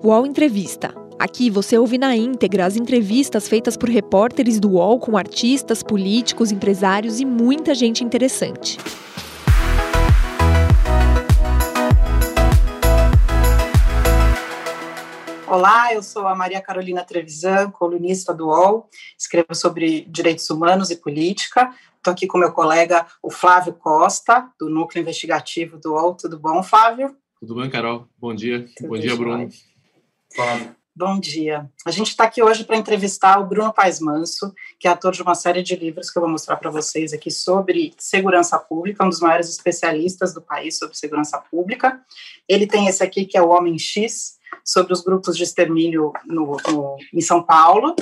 [0.00, 0.94] UOL Entrevista.
[1.18, 6.52] Aqui você ouve na íntegra as entrevistas feitas por repórteres do UOL com artistas, políticos,
[6.52, 8.78] empresários e muita gente interessante.
[15.48, 18.88] Olá, eu sou a Maria Carolina Trevisan, colunista do UOL,
[19.18, 21.74] escrevo sobre direitos humanos e política.
[21.96, 26.14] Estou aqui com meu colega, o Flávio Costa, do Núcleo Investigativo do UOL.
[26.14, 27.16] Tudo bom, Flávio?
[27.40, 28.06] Tudo bem, Carol?
[28.16, 28.68] Bom dia.
[28.76, 29.48] Tudo bom dia, Bruno.
[30.34, 30.76] Flávio.
[30.94, 31.70] Bom dia.
[31.86, 35.22] A gente está aqui hoje para entrevistar o Bruno Paes Manso, que é autor de
[35.22, 39.08] uma série de livros que eu vou mostrar para vocês aqui sobre segurança pública, um
[39.08, 42.00] dos maiores especialistas do país sobre segurança pública.
[42.48, 46.56] Ele tem esse aqui, que é o Homem X, sobre os grupos de extermínio no,
[46.68, 47.94] no, em São Paulo.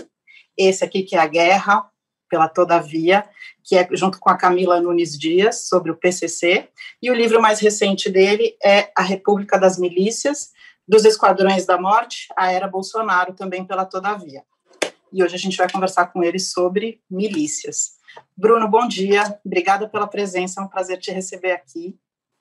[0.57, 1.91] Esse aqui, que é a Guerra
[2.31, 3.25] pela Todavia,
[3.63, 6.69] que é junto com a Camila Nunes Dias, sobre o PCC.
[7.03, 10.51] E o livro mais recente dele é A República das Milícias,
[10.87, 14.43] dos Esquadrões da Morte, a Era Bolsonaro, também pela Todavia.
[15.13, 17.97] E hoje a gente vai conversar com ele sobre milícias.
[18.37, 21.99] Bruno, bom dia, obrigada pela presença, é um prazer te receber aqui.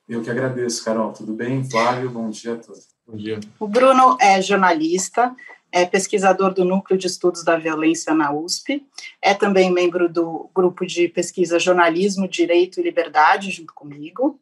[0.07, 1.11] Eu que agradeço, Carol.
[1.11, 1.63] Tudo bem?
[1.63, 2.87] Flávio, bom dia a todos.
[3.07, 3.39] Bom dia.
[3.59, 5.35] O Bruno é jornalista,
[5.71, 8.85] é pesquisador do Núcleo de Estudos da Violência na USP,
[9.21, 14.39] é também membro do grupo de pesquisa Jornalismo, Direito e Liberdade, junto comigo.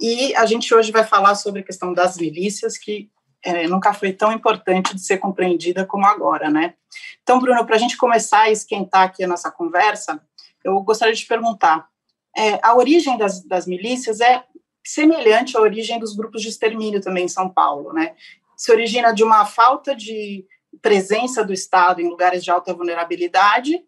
[0.00, 3.10] E a gente hoje vai falar sobre a questão das milícias, que
[3.44, 6.74] é, nunca foi tão importante de ser compreendida como agora, né?
[7.22, 10.22] Então, Bruno, para a gente começar a esquentar aqui a nossa conversa,
[10.64, 11.88] eu gostaria de perguntar:
[12.36, 14.44] é, a origem das, das milícias é
[14.84, 18.14] semelhante à origem dos grupos de extermínio também em São Paulo, né?
[18.56, 20.46] Se origina de uma falta de
[20.80, 23.84] presença do Estado em lugares de alta vulnerabilidade,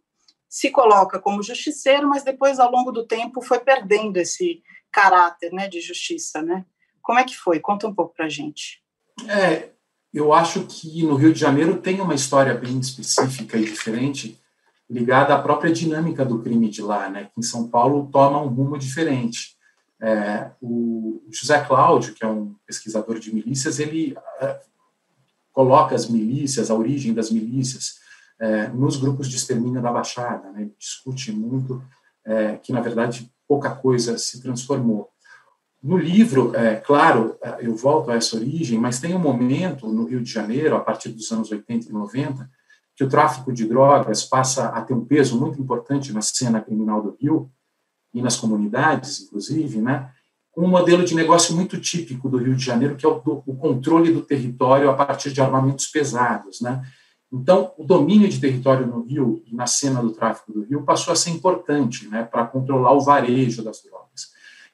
[0.48, 5.66] se coloca como justiceiro, mas depois, ao longo do tempo, foi perdendo esse caráter né,
[5.68, 6.64] de justiça, né?
[7.02, 7.58] Como é que foi?
[7.58, 8.83] Conta um pouco para a gente.
[9.28, 9.70] É,
[10.12, 14.40] eu acho que no Rio de Janeiro tem uma história bem específica e diferente,
[14.88, 17.30] ligada à própria dinâmica do crime de lá, né?
[17.32, 19.56] Que em São Paulo toma um rumo diferente.
[20.00, 24.60] É, o José Cláudio, que é um pesquisador de milícias, ele é,
[25.52, 28.00] coloca as milícias, a origem das milícias,
[28.38, 30.50] é, nos grupos de extermínio da Baixada.
[30.52, 30.62] Né?
[30.62, 31.82] Ele discute muito
[32.24, 35.10] é, que, na verdade, pouca coisa se transformou.
[35.84, 40.06] No livro, é, claro, é, eu volto a essa origem, mas tem um momento no
[40.06, 42.50] Rio de Janeiro, a partir dos anos 80 e 90,
[42.96, 47.02] que o tráfico de drogas passa a ter um peso muito importante na cena criminal
[47.02, 47.50] do Rio
[48.14, 50.10] e nas comunidades, inclusive, né?
[50.56, 53.54] um modelo de negócio muito típico do Rio de Janeiro, que é o, do, o
[53.54, 56.82] controle do território a partir de armamentos pesados, né?
[57.30, 61.12] Então, o domínio de território no Rio e na cena do tráfico do Rio passou
[61.12, 64.03] a ser importante, né, para controlar o varejo das drogas.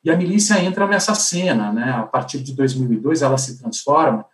[0.02, 1.90] E a milícia entra nessa cena, né?
[1.92, 4.24] A partir de 2002, ela se transforma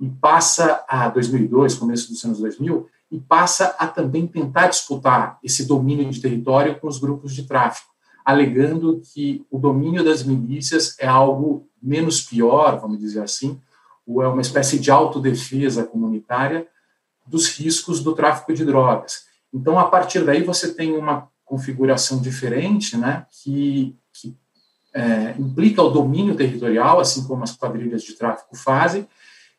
[0.00, 5.66] e passa a 2002, começo dos anos 2000, e passa a também tentar disputar esse
[5.66, 7.90] domínio de território com os grupos de tráfico
[8.24, 13.60] alegando que o domínio das milícias é algo menos pior, vamos dizer assim,
[14.06, 16.66] ou é uma espécie de autodefesa comunitária
[17.26, 19.24] dos riscos do tráfico de drogas.
[19.52, 23.96] Então, a partir daí, você tem uma configuração diferente, né, que,
[24.94, 29.06] é, implica o domínio territorial, assim como as quadrilhas de tráfico fazem,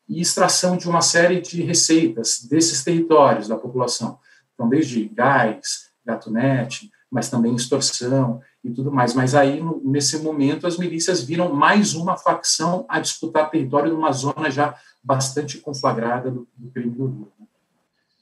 [0.08, 4.18] e extração de uma série de receitas desses territórios da população.
[4.54, 9.14] Então, desde gás, gatunete, mas também extorsão e tudo mais.
[9.14, 14.12] Mas aí, no, nesse momento, as milícias viram mais uma facção a disputar território numa
[14.12, 17.32] zona já bastante conflagrada do, do crime do Rio.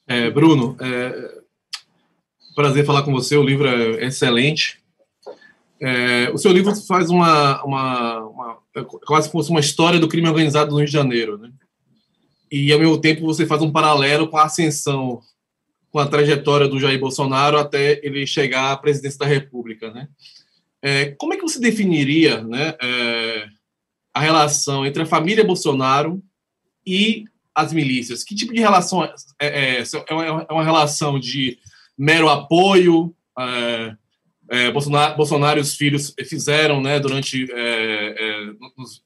[0.06, 1.40] É, Bruno, é,
[2.54, 4.79] prazer falar com você, o livro é excelente.
[5.80, 10.28] É, o seu livro faz uma, uma, uma, é quase fosse uma história do crime
[10.28, 11.50] organizado no Rio de Janeiro, né?
[12.52, 15.22] E, ao mesmo tempo, você faz um paralelo com a ascensão
[15.90, 20.08] com a trajetória do Jair Bolsonaro até ele chegar à presidência da República, né?
[20.82, 23.46] É, como é que você definiria, né, é,
[24.14, 26.22] a relação entre a família Bolsonaro
[26.86, 27.24] e
[27.54, 28.24] as milícias?
[28.24, 31.58] Que tipo de relação é, é, é, é uma, é uma relação de
[31.98, 33.14] mero apoio?
[33.38, 33.96] É,
[34.50, 37.46] é, Bolsonaro, Bolsonaro e os filhos fizeram, né, durante
[38.76, 39.02] nos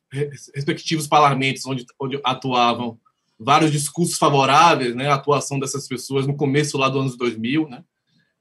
[0.54, 2.98] respectivos parlamentos onde, onde atuavam,
[3.38, 7.68] vários discursos favoráveis né, à atuação dessas pessoas no começo lá do anos 2000.
[7.68, 7.84] Né?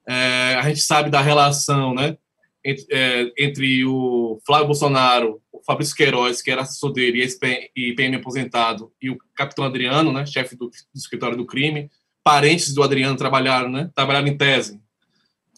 [0.08, 2.18] É, a gente sabe da relação né,
[2.64, 7.28] entre, é, entre, o Flávio Bolsonaro, o Fabrício Queiroz, que era assessor dele
[7.76, 11.90] e PM aposentado, e o capitão Adriano, né, chefe do, do, escritório do crime,
[12.24, 14.83] parentes do Adriano trabalharam, né, trabalharam em tese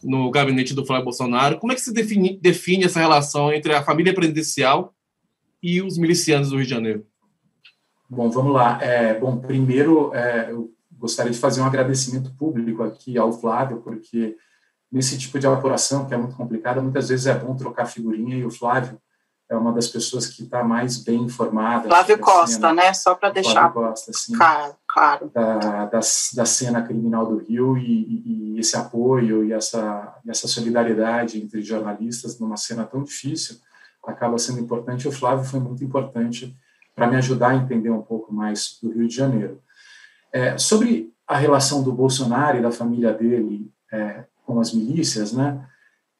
[0.06, 1.58] no gabinete do Flávio Bolsonaro.
[1.58, 4.94] Como é que se define, define essa relação entre a família presidencial
[5.62, 7.06] e os milicianos do Rio de Janeiro?
[8.08, 8.80] Bom, vamos lá.
[8.82, 14.38] É, bom, primeiro, é, eu gostaria de fazer um agradecimento público aqui ao Flávio, porque
[14.92, 18.46] nesse tipo de apuração, que é muito complicada, muitas vezes é bom trocar figurinha e
[18.46, 19.00] o Flávio
[19.50, 21.88] é uma das pessoas que está mais bem informada.
[21.88, 22.94] Flávio Costa, cena, né?
[22.94, 24.34] Só para deixar Costa, sim,
[24.88, 25.30] claro.
[25.34, 31.40] Da, da, da, cena criminal do Rio e, e, esse apoio e essa, essa solidariedade
[31.40, 33.58] entre jornalistas numa cena tão difícil
[34.04, 35.08] acaba sendo importante.
[35.08, 36.56] O Flávio foi muito importante
[36.96, 39.62] para me ajudar a entender um pouco mais do Rio de Janeiro.
[40.32, 45.68] É, sobre a relação do Bolsonaro e da família dele é, com as milícias, né?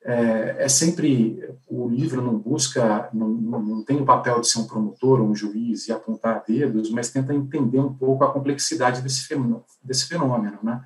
[0.08, 4.68] É, é, sempre o livro não busca, não, não, tem o papel de ser um
[4.68, 9.66] promotor um juiz e apontar dedos, mas tenta entender um pouco a complexidade desse fenômeno,
[9.84, 10.80] desse fenômeno, né?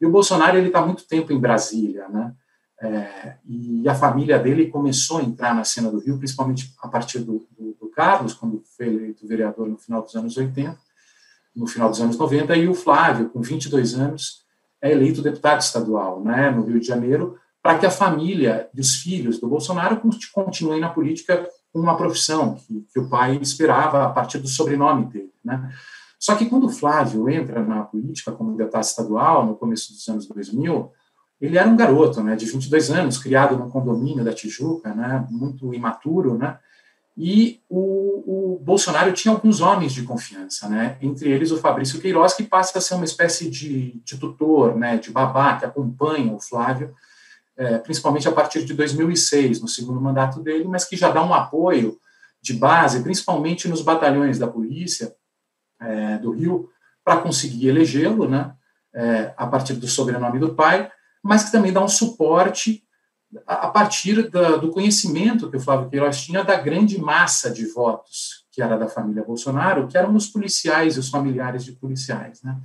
[0.00, 2.34] E o Bolsonaro ele está muito tempo em Brasília, né?
[2.82, 7.20] É, e a família dele começou a entrar na cena do Rio, principalmente a partir
[7.20, 10.76] do, do, do, Carlos, quando foi eleito vereador no final dos anos 80,
[11.54, 14.44] no final dos anos 90, e o Flávio, com 22 anos,
[14.82, 18.94] é eleito deputado estadual né, no Rio de Janeiro, para que a família e os
[18.94, 20.00] filhos do Bolsonaro
[20.32, 25.06] continuem na política com uma profissão que, que o pai esperava a partir do sobrenome
[25.06, 25.32] dele.
[25.44, 25.68] Né.
[26.16, 30.28] Só que quando o Flávio entra na política como deputado estadual, no começo dos anos
[30.28, 30.92] 2000,
[31.40, 35.74] ele era um garoto, né, de 22 anos, criado num condomínio da Tijuca, né, muito
[35.74, 36.58] imaturo, né,
[37.18, 42.32] e o, o, Bolsonaro tinha alguns homens de confiança, né, entre eles o Fabrício Queiroz,
[42.34, 46.40] que passa a ser uma espécie de, de tutor, né, de babá, que acompanha o
[46.40, 46.94] Flávio,
[47.56, 51.34] é, principalmente a partir de 2006, no segundo mandato dele, mas que já dá um
[51.34, 51.98] apoio
[52.42, 55.14] de base, principalmente nos batalhões da polícia
[55.80, 56.68] é, do Rio,
[57.04, 58.52] para conseguir elegê-lo, né,
[58.94, 60.90] é, a partir do sobrenome do pai,
[61.22, 62.82] mas que também dá um suporte
[63.46, 68.46] a partir da, do conhecimento que o Flávio Queiroz tinha da grande massa de votos
[68.56, 72.58] que era da família Bolsonaro, que eram os policiais e os familiares de policiais, né?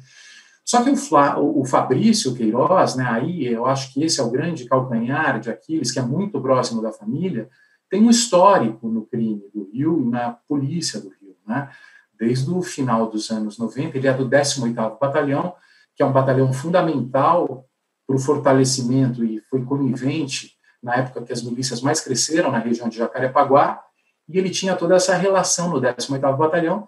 [0.72, 4.30] Só que o, Flá, o Fabrício Queiroz, né, aí eu acho que esse é o
[4.30, 7.50] grande calcanhar de Aquiles, que é muito próximo da família,
[7.90, 11.70] tem um histórico no crime do Rio e na polícia do Rio, né?
[12.18, 15.56] Desde o final dos anos 90, ele é do 18º Batalhão,
[15.94, 17.66] que é um batalhão fundamental
[18.08, 22.88] para o fortalecimento e foi conivente na época que as milícias mais cresceram na região
[22.88, 23.84] de Jacarepaguá,
[24.30, 26.88] e ele tinha toda essa relação no 18º Batalhão,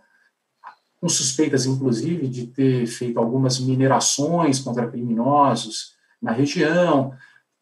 [1.03, 7.13] com suspeitas, inclusive, de ter feito algumas minerações contra criminosos na região,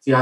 [0.04, 0.14] ter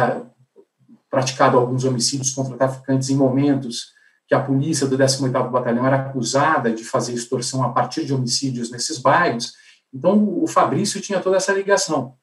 [1.11, 3.93] praticado alguns homicídios contra traficantes em momentos
[4.27, 8.71] que a polícia do 18º Batalhão era acusada de fazer extorsão a partir de homicídios
[8.71, 9.53] nesses bairros.
[9.93, 12.15] Então, o Fabrício tinha toda essa ligação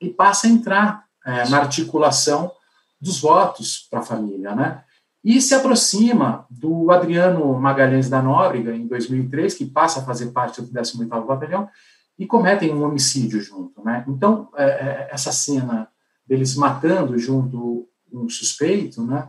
[0.00, 2.50] e passa a entrar é, na articulação
[2.98, 4.82] dos votos para a família, né?
[5.28, 10.62] E se aproxima do Adriano Magalhães da Nóbrega, em 2003, que passa a fazer parte
[10.62, 11.68] do 18º Batalhão,
[12.18, 14.06] e cometem um homicídio junto, né?
[14.08, 15.86] Então, é, é, essa cena
[16.26, 19.28] deles matando junto um suspeito, né?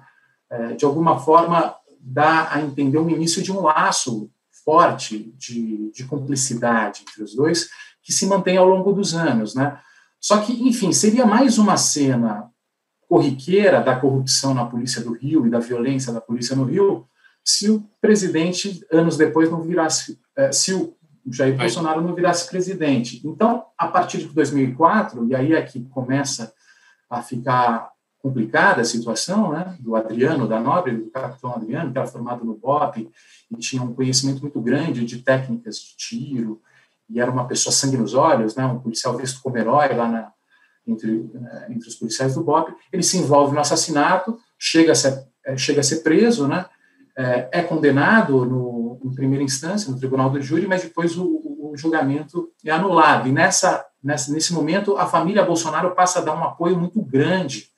[0.49, 4.31] É, de alguma forma, dá a entender o início de um laço
[4.63, 7.67] forte de, de cumplicidade entre os dois,
[8.01, 9.77] que se mantém ao longo dos anos, né?
[10.17, 12.48] Só que, enfim, seria mais uma cena
[13.09, 17.07] corriqueira da corrupção na polícia do Rio e da violência da polícia no Rio,
[17.43, 20.93] se o presidente, anos depois, não virasse, eh, se o
[21.25, 23.19] Jair Bolsonaro não virasse presidente.
[23.25, 26.53] Então, a partir de 2004, e aí é que começa
[27.09, 27.89] a ficar
[28.19, 32.53] complicada a situação, né, do Adriano, da Nobre, do capitão Adriano, que era formado no
[32.53, 33.09] BOP
[33.49, 36.61] e tinha um conhecimento muito grande de técnicas de tiro,
[37.09, 40.31] e era uma pessoa sangue nos olhos, né, um policial visto como herói lá na,
[40.89, 45.23] entre, né, entre os policiais do BOP, ele se envolve no assassinato, chega a ser,
[45.45, 46.65] é, chega a ser preso, né,
[47.17, 51.73] é, é condenado no, em primeira instância, no tribunal do júri, mas depois o, o
[51.75, 53.27] julgamento é anulado.
[53.27, 57.69] E nessa, nessa, nesse momento, a família Bolsonaro passa a dar um apoio muito grande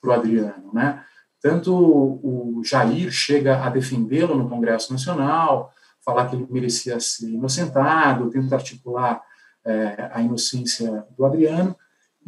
[0.00, 0.72] para o Adriano.
[0.72, 1.02] Né?
[1.40, 5.72] Tanto o Jair chega a defendê-lo no Congresso Nacional,
[6.04, 9.22] falar que ele merecia ser inocentado, tenta articular
[9.64, 11.76] é, a inocência do Adriano,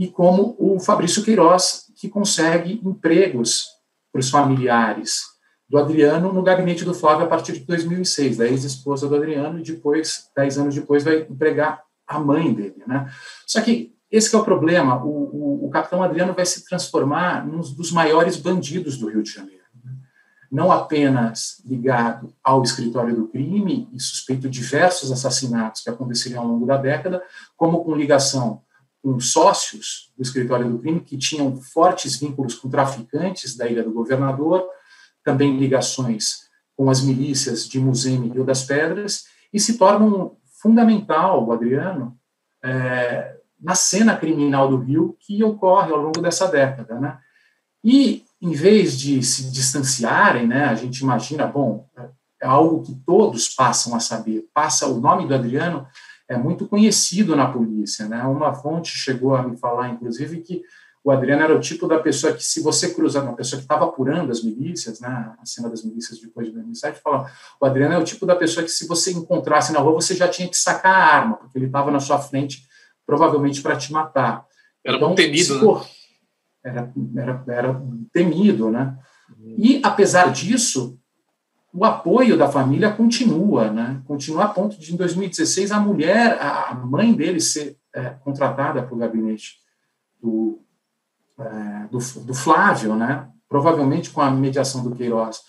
[0.01, 3.67] e como o Fabrício Queiroz, que consegue empregos
[4.11, 5.21] para os familiares
[5.69, 9.63] do Adriano no gabinete do Flávio a partir de 2006, da ex-esposa do Adriano, e
[9.63, 12.83] depois, dez anos depois, vai empregar a mãe dele.
[12.87, 13.13] Né?
[13.47, 17.47] Só que esse que é o problema, o, o, o capitão Adriano vai se transformar
[17.47, 19.61] num dos maiores bandidos do Rio de Janeiro
[20.51, 26.49] não apenas ligado ao escritório do crime e suspeito de diversos assassinatos que aconteceriam ao
[26.49, 27.23] longo da década,
[27.57, 28.61] como com ligação
[29.03, 33.93] com sócios do escritório do crime que tinham fortes vínculos com traficantes da Ilha do
[33.93, 34.67] Governador,
[35.25, 40.37] também ligações com as milícias de Museme e Rio das Pedras, e se torna um
[40.61, 42.17] fundamental, o Adriano,
[42.63, 47.19] é, na cena criminal do Rio que ocorre ao longo dessa década, né?
[47.83, 51.87] E em vez de se distanciarem, né, a gente imagina, bom,
[52.41, 54.49] é algo que todos passam a saber.
[54.55, 55.87] Passa o nome do Adriano
[56.31, 58.23] é muito conhecido na polícia, né?
[58.23, 60.63] Uma fonte chegou a me falar, inclusive, que
[61.03, 63.85] o Adriano era o tipo da pessoa que, se você cruzar, uma pessoa que estava
[63.85, 67.29] apurando as milícias, né, a cena das milícias depois de 2007, fala,
[67.61, 70.29] o Adriano é o tipo da pessoa que, se você encontrasse na rua, você já
[70.29, 72.65] tinha que sacar a arma, porque ele estava na sua frente,
[73.05, 74.47] provavelmente para te matar.
[74.85, 75.81] Era então, temido, né?
[76.63, 77.83] Era, era, era
[78.13, 78.97] temido, né?
[79.59, 80.97] E, apesar disso,
[81.73, 84.03] o apoio da família continua, né?
[84.07, 88.95] Continua a ponto de, em 2016, a mulher, a mãe dele ser é, contratada para
[88.95, 89.59] o gabinete
[90.21, 90.61] do
[91.41, 93.27] é, do, do, Flávio, né?
[93.49, 95.41] provavelmente com a mediação do Queiroz.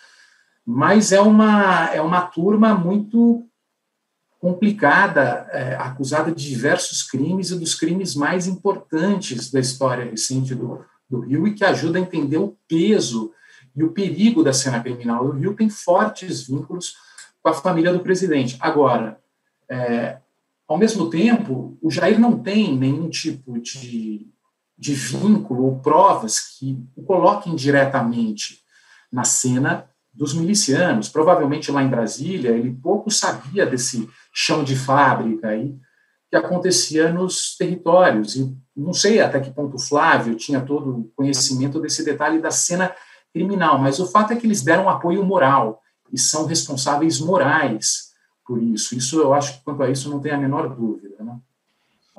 [0.66, 3.46] Mas é uma, é uma turma muito
[4.40, 10.84] complicada, é, acusada de diversos crimes e dos crimes mais importantes da história recente do,
[11.10, 13.32] do Rio e que ajuda a entender o peso
[13.76, 16.96] e o perigo da cena criminal do Rio, tem fortes vínculos
[17.42, 18.58] com a família do presidente.
[18.60, 19.20] Agora,
[19.70, 20.18] é,
[20.68, 24.32] ao mesmo tempo, o Jair não tem nenhum tipo de
[24.82, 28.64] de vínculo ou provas que o coloquem diretamente
[29.12, 31.08] na cena dos milicianos.
[31.08, 35.76] Provavelmente lá em Brasília, ele pouco sabia desse chão de fábrica aí
[36.32, 38.36] que acontecia nos territórios.
[38.36, 42.92] E não sei até que ponto Flávio tinha todo o conhecimento desse detalhe da cena
[43.34, 48.12] criminal, mas o fato é que eles deram apoio moral e são responsáveis morais
[48.46, 48.98] por isso.
[48.98, 51.40] Isso eu acho que quanto a isso não tem a menor dúvida, né?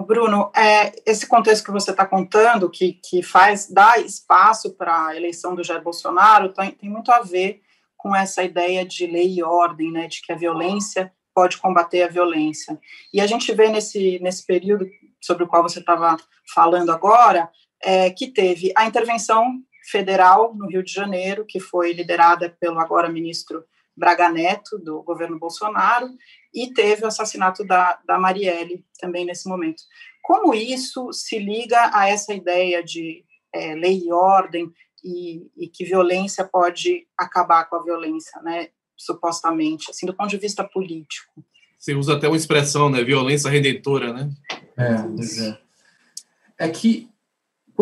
[0.04, 5.16] Bruno, é, esse contexto que você está contando, que, que faz dar espaço para a
[5.16, 7.62] eleição do Jair Bolsonaro, tem, tem muito a ver
[7.96, 12.08] com essa ideia de lei e ordem, né, de que a violência pode combater a
[12.08, 12.78] violência.
[13.12, 14.86] E a gente vê nesse, nesse período
[15.20, 16.16] sobre o qual você estava
[16.52, 17.48] falando agora,
[17.82, 23.10] é, que teve a intervenção federal no Rio de Janeiro, que foi liderada pelo agora
[23.10, 23.62] ministro
[23.94, 26.08] Braga Neto, do governo Bolsonaro,
[26.54, 29.82] e teve o assassinato da, da Marielle também nesse momento.
[30.22, 33.22] Como isso se liga a essa ideia de
[33.54, 34.72] é, lei e ordem
[35.04, 40.38] e, e, que violência pode acabar com a violência, né, supostamente, assim, do ponto de
[40.38, 41.44] vista político?
[41.78, 44.30] Você usa até uma expressão, né, violência redentora, né?
[44.78, 46.66] É, é.
[46.66, 47.11] é que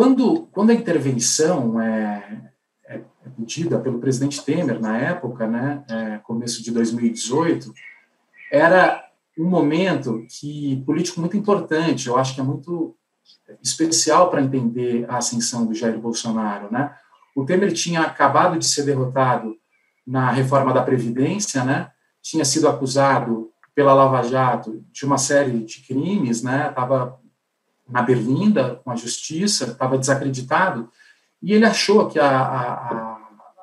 [0.01, 2.51] quando, quando a intervenção é,
[2.87, 7.71] é, é pedida pelo presidente Temer na época, né, é, começo de 2018,
[8.51, 12.97] era um momento que político muito importante, eu acho que é muito
[13.61, 16.95] especial para entender a ascensão do Jair Bolsonaro, né?
[17.35, 19.55] O Temer tinha acabado de ser derrotado
[20.05, 21.91] na reforma da previdência, né?
[22.23, 26.69] Tinha sido acusado pela Lava Jato de uma série de crimes, né?
[26.69, 27.20] Estava
[27.91, 30.89] na berlinda com a justiça, estava desacreditado
[31.41, 33.17] e ele achou que a, a,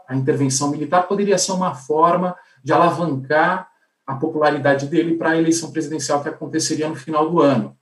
[0.09, 3.69] a intervenção militar poderia ser uma forma de alavancar
[4.07, 7.77] a popularidade dele para a eleição presidencial que aconteceria no final do ano.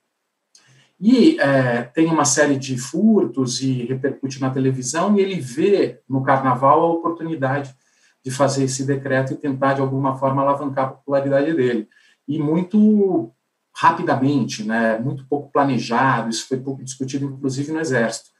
[0.98, 6.22] E é, tem uma série de furtos e repercute na televisão, e ele vê no
[6.22, 7.74] carnaval a oportunidade
[8.24, 11.88] de fazer esse decreto e tentar, de alguma forma, alavancar a popularidade dele.
[12.26, 13.32] E muito
[13.76, 18.30] rapidamente, né, muito pouco planejado, isso foi pouco discutido, inclusive, no Exército.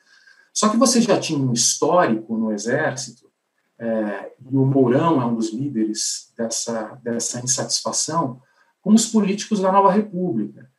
[0.53, 3.31] Só que você já tinha um histórico no Exército
[3.79, 8.41] é, e o Mourão é um dos líderes dessa, dessa insatisfação,
[8.81, 10.71] com os políticos da nova República.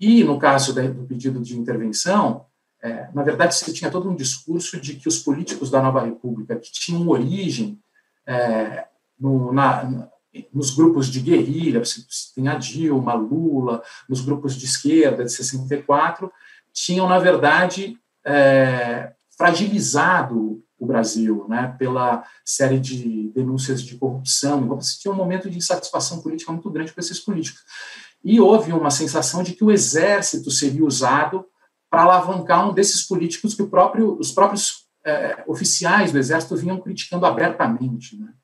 [0.00, 2.46] E, no caso do pedido de intervenção,
[2.82, 6.56] é, na verdade, você tinha todo um discurso de que os políticos da nova República,
[6.56, 7.78] que tinham origem
[8.26, 8.86] é,
[9.20, 10.08] no, na,
[10.52, 11.82] nos grupos de guerrilha,
[12.34, 16.30] tem a Dilma, Lula, nos grupos de esquerda de 64,
[16.72, 24.62] tinham, na verdade, é, fragilizado o Brasil, né, pela série de denúncias de corrupção.
[24.62, 27.62] Então, você tinha um momento de insatisfação política muito grande com esses políticos.
[28.22, 31.46] E houve uma sensação de que o exército seria usado
[31.88, 37.24] para alavancar um desses políticos que próprio, os próprios é, oficiais do exército vinham criticando
[37.24, 38.34] abertamente né,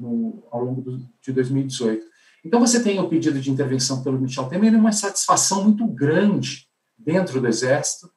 [0.00, 2.04] no, ao longo do, de 2018.
[2.44, 6.66] Então, você tem o pedido de intervenção pelo Michel Temer e uma satisfação muito grande
[6.98, 8.10] dentro do exército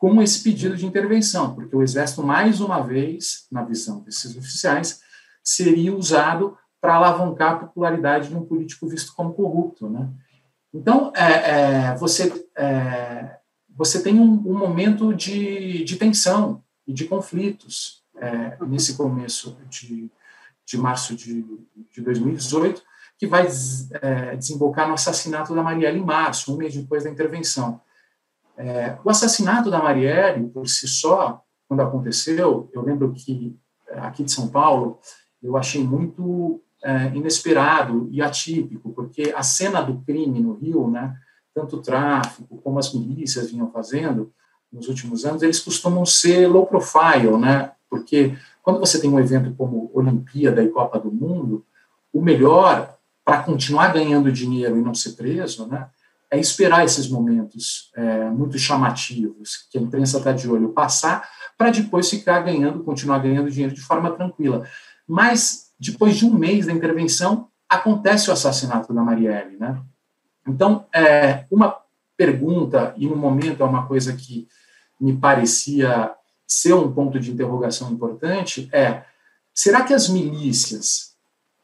[0.00, 5.02] com esse pedido de intervenção, porque o Exército, mais uma vez, na visão desses oficiais,
[5.44, 9.90] seria usado para alavancar a popularidade de um político visto como corrupto.
[9.90, 10.08] Né?
[10.72, 13.36] Então, é, é, você, é,
[13.68, 20.10] você tem um, um, momento de, de tensão e de conflitos é, nesse começo de,
[20.70, 21.44] de março de,
[21.92, 22.80] de 2018,
[23.18, 23.46] que vai
[24.00, 27.80] é, desembocar no assassinato da Marielle em março, um mês depois da intervenção.
[28.56, 33.58] É, o assassinato da Marielle, por si só, quando aconteceu, eu lembro que
[33.88, 34.98] é, aqui de São Paulo,
[35.42, 41.14] eu achei muito é, inesperado e atípico, porque a cena do crime no Rio, né,
[41.52, 44.32] tanto o tráfico como as milícias vinham fazendo
[44.72, 49.54] nos últimos anos, eles costumam ser low profile, né, porque quando você tem um evento
[49.56, 51.64] como Olimpíada e Copa do Mundo,
[52.12, 55.88] o melhor para continuar ganhando dinheiro e não ser preso, né,
[56.30, 61.70] é esperar esses momentos é, muito chamativos, que a imprensa está de olho, passar, para
[61.70, 64.66] depois ficar ganhando, continuar ganhando dinheiro de forma tranquila.
[65.06, 69.56] Mas, depois de um mês da intervenção, acontece o assassinato da Marielle.
[69.56, 69.80] Né?
[70.46, 71.76] Então, é, uma
[72.16, 74.46] pergunta, e no momento é uma coisa que
[75.00, 76.12] me parecia
[76.50, 79.04] ser um ponto de interrogação importante, é:
[79.54, 81.14] será que as milícias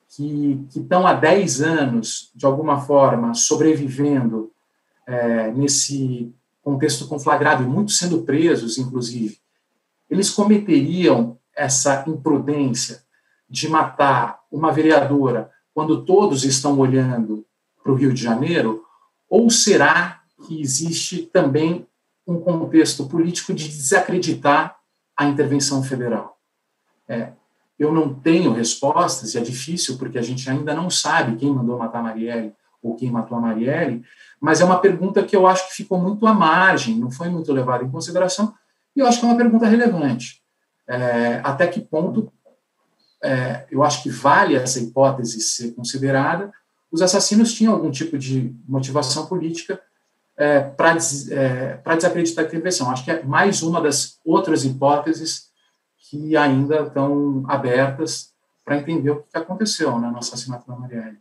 [0.08, 4.52] que, estão há 10 anos, de alguma forma, sobrevivendo
[5.04, 9.38] é, nesse contexto conflagrado, e muitos sendo presos, inclusive,
[10.08, 13.02] eles cometeriam essa imprudência
[13.50, 17.44] de matar uma vereadora quando todos estão olhando
[17.82, 18.84] para o Rio de Janeiro?
[19.28, 21.86] Ou será que existe também
[22.26, 24.76] um contexto político de desacreditar
[25.16, 26.38] a intervenção federal?
[27.08, 27.32] É,
[27.78, 31.78] eu não tenho respostas, e é difícil porque a gente ainda não sabe quem mandou
[31.78, 34.02] matar Marielle ou quem matou a Marielle,
[34.40, 37.52] mas é uma pergunta que eu acho que ficou muito à margem, não foi muito
[37.52, 38.54] levada em consideração,
[38.94, 40.42] e eu acho que é uma pergunta relevante.
[40.88, 42.32] É, até que ponto
[43.22, 46.52] é, eu acho que vale essa hipótese ser considerada?
[46.90, 49.80] Os assassinos tinham algum tipo de motivação política
[50.36, 52.90] é, para é, desacreditar a intervenção.
[52.90, 55.46] Acho que é mais uma das outras hipóteses
[56.10, 58.30] que ainda estão abertas
[58.64, 61.18] para entender o que aconteceu né, no assassinato da Marielle.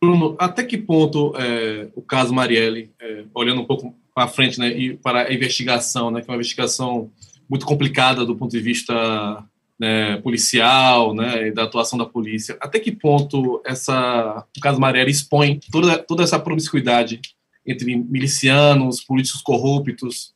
[0.00, 4.68] Bruno, até que ponto é, o caso Marielle, é, olhando um pouco para frente, né,
[4.68, 7.10] e para a investigação, né, que é uma investigação
[7.48, 9.44] muito complicada do ponto de vista
[9.78, 15.60] né, policial, né, da atuação da polícia, até que ponto essa, o caso Marielle expõe
[15.70, 17.20] toda, toda essa promiscuidade
[17.66, 20.34] entre milicianos, políticos corruptos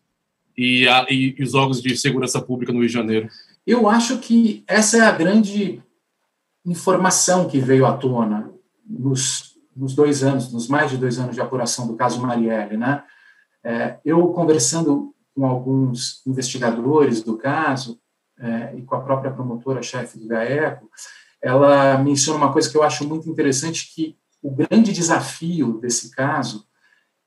[0.57, 3.29] e, a, e, os órgãos de segurança pública no Rio de Janeiro?
[3.67, 5.83] Eu acho que essa é a grande
[6.65, 8.51] informação que veio à tona
[8.87, 13.03] nos nos dois anos, nos mais de dois anos de apuração do caso Marielle, né?
[13.65, 17.99] É, eu conversando com alguns investigadores do caso
[18.39, 20.89] é, e com a própria promotora-chefe do GAECO,
[21.43, 26.67] ela menciona uma coisa que eu acho muito interessante, que o grande desafio desse caso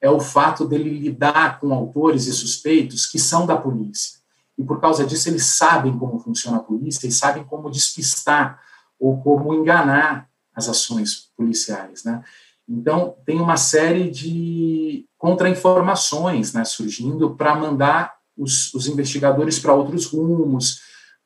[0.03, 4.19] é o fato dele lidar com autores e suspeitos que são da polícia.
[4.57, 8.61] E por causa disso eles sabem como funciona a polícia e sabem como despistar
[8.99, 12.21] ou como enganar as ações policiais, né?
[12.67, 20.05] Então, tem uma série de contra-informações né, surgindo para mandar os, os investigadores para outros
[20.05, 20.81] rumos,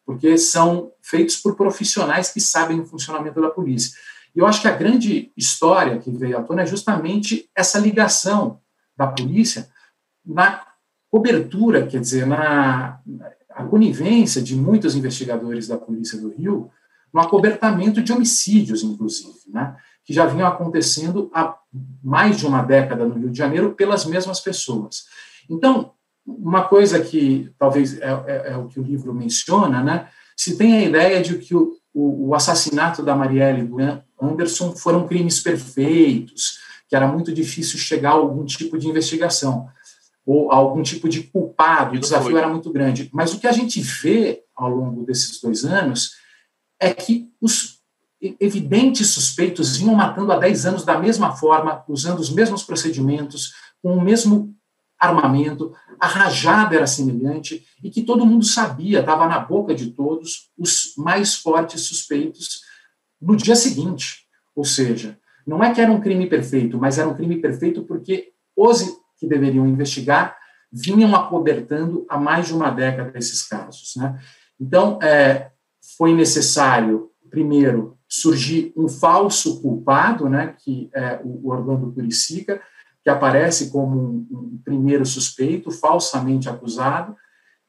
[0.05, 3.97] porque são feitos por profissionais que sabem o funcionamento da polícia.
[4.35, 8.59] E eu acho que a grande história que veio à tona é justamente essa ligação
[8.97, 9.69] da polícia
[10.25, 10.65] na
[11.09, 12.99] cobertura, quer dizer, na
[13.57, 16.69] a conivência de muitos investigadores da Polícia do Rio
[17.11, 19.75] no acobertamento de homicídios, inclusive, né?
[20.05, 21.57] que já vinham acontecendo há
[22.03, 25.05] mais de uma década no Rio de Janeiro pelas mesmas pessoas.
[25.49, 25.91] Então,
[26.25, 30.07] uma coisa que talvez é, é, é o que o livro menciona, né?
[30.35, 33.77] Se tem a ideia de que o, o, o assassinato da Marielle e do
[34.21, 39.69] Anderson foram crimes perfeitos, que era muito difícil chegar a algum tipo de investigação
[40.25, 43.09] ou a algum tipo de culpado, o desafio era muito grande.
[43.13, 46.15] Mas o que a gente vê ao longo desses dois anos
[46.79, 47.77] é que os
[48.39, 53.93] evidentes suspeitos vinham matando há 10 anos da mesma forma, usando os mesmos procedimentos, com
[53.93, 54.53] o mesmo
[54.99, 60.49] armamento, a rajada era semelhante e que todo mundo sabia, estava na boca de todos,
[60.57, 62.61] os mais fortes suspeitos
[63.21, 64.25] no dia seguinte.
[64.55, 68.33] Ou seja, não é que era um crime perfeito, mas era um crime perfeito porque
[68.55, 68.83] os
[69.17, 70.37] que deveriam investigar
[70.71, 73.93] vinham acobertando há mais de uma década esses casos.
[73.95, 74.19] Né?
[74.59, 75.51] Então, é,
[75.97, 82.61] foi necessário, primeiro, surgir um falso culpado, né, que é o Orlando Curicica,
[83.03, 87.15] que aparece como um, um primeiro suspeito, falsamente acusado,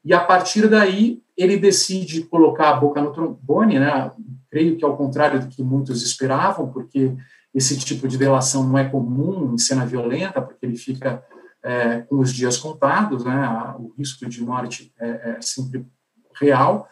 [0.05, 4.11] e a partir daí ele decide colocar a boca no trombone, né,
[4.51, 7.15] creio que ao contrário do que muitos esperavam, porque
[7.59, 11.23] esse tipo de delação não é comum em cena violenta, porque ele fica
[11.63, 15.85] é, com os dias contados, né, o risco de morte é, é sempre
[16.41, 16.89] real,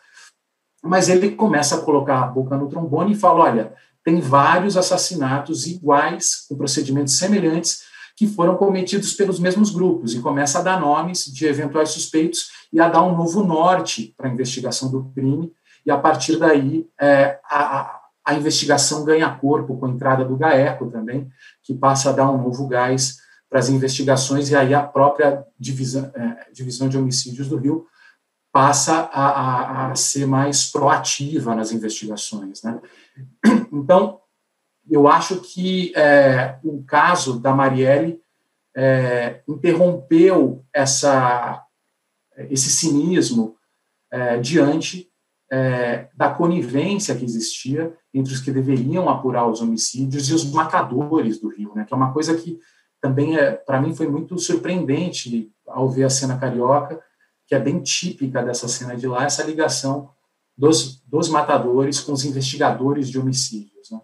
[0.82, 3.74] mas ele começa a colocar a boca no trombone e fala: olha,
[4.04, 7.84] tem vários assassinatos iguais, com procedimentos semelhantes,
[8.16, 12.80] que foram cometidos pelos mesmos grupos, e começa a dar nomes de eventuais suspeitos e
[12.80, 15.52] a dar um novo norte para a investigação do crime,
[15.84, 17.95] e a partir daí é, a,
[18.26, 21.30] a investigação ganha corpo com a entrada do GAECO também,
[21.62, 26.10] que passa a dar um novo gás para as investigações, e aí a própria divisão,
[26.12, 27.86] é, divisão de homicídios do Rio
[28.50, 32.62] passa a, a, a, ser mais proativa nas investigações.
[32.64, 32.80] Né?
[33.72, 34.20] Então,
[34.90, 38.20] eu acho que é, o caso da Marielle
[38.74, 41.64] é, interrompeu essa,
[42.50, 43.56] esse cinismo
[44.10, 45.08] é, diante
[45.50, 51.38] é, da conivência que existia entre os que deveriam apurar os homicídios e os matadores
[51.38, 51.84] do Rio, né?
[51.84, 52.58] que é uma coisa que
[53.00, 57.00] também, é, para mim, foi muito surpreendente ao ver a cena carioca,
[57.46, 60.10] que é bem típica dessa cena de lá, essa ligação
[60.56, 63.90] dos, dos matadores com os investigadores de homicídios.
[63.90, 64.00] Né?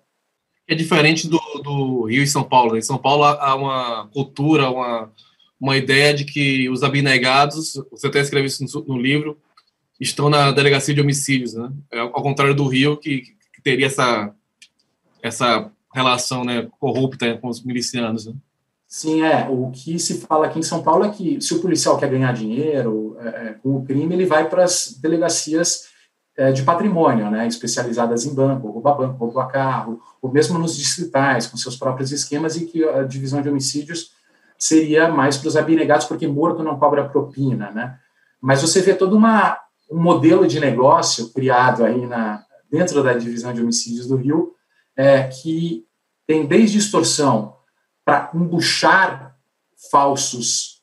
[0.68, 2.74] É diferente do, do Rio e São Paulo.
[2.74, 2.78] Né?
[2.78, 5.10] Em São Paulo há uma cultura, uma,
[5.60, 9.36] uma ideia de que os abnegados, você até escreveu isso no, no livro,
[10.00, 11.70] estão na delegacia de homicídios, né?
[11.90, 13.22] É ao contrário do Rio, que,
[13.54, 14.34] que teria essa,
[15.22, 18.26] essa relação né, corrupta com os milicianos.
[18.26, 18.34] Né?
[18.86, 19.48] Sim, é.
[19.48, 22.32] O que se fala aqui em São Paulo é que se o policial quer ganhar
[22.32, 25.92] dinheiro é, é com o crime, ele vai para as delegacias
[26.36, 31.46] é, de patrimônio, né, especializadas em banco, rouba banco, rouba carro, ou mesmo nos distritais,
[31.46, 34.12] com seus próprios esquemas, e que a divisão de homicídios
[34.58, 37.98] seria mais para os abnegados, porque morto não cobra propina, né?
[38.40, 39.58] Mas você vê todo uma,
[39.92, 44.54] um modelo de negócio criado aí na, dentro da divisão de homicídios do Rio,
[44.96, 45.84] é, que
[46.26, 47.56] tem desde extorsão
[48.04, 49.36] para embuchar
[49.90, 50.82] falsos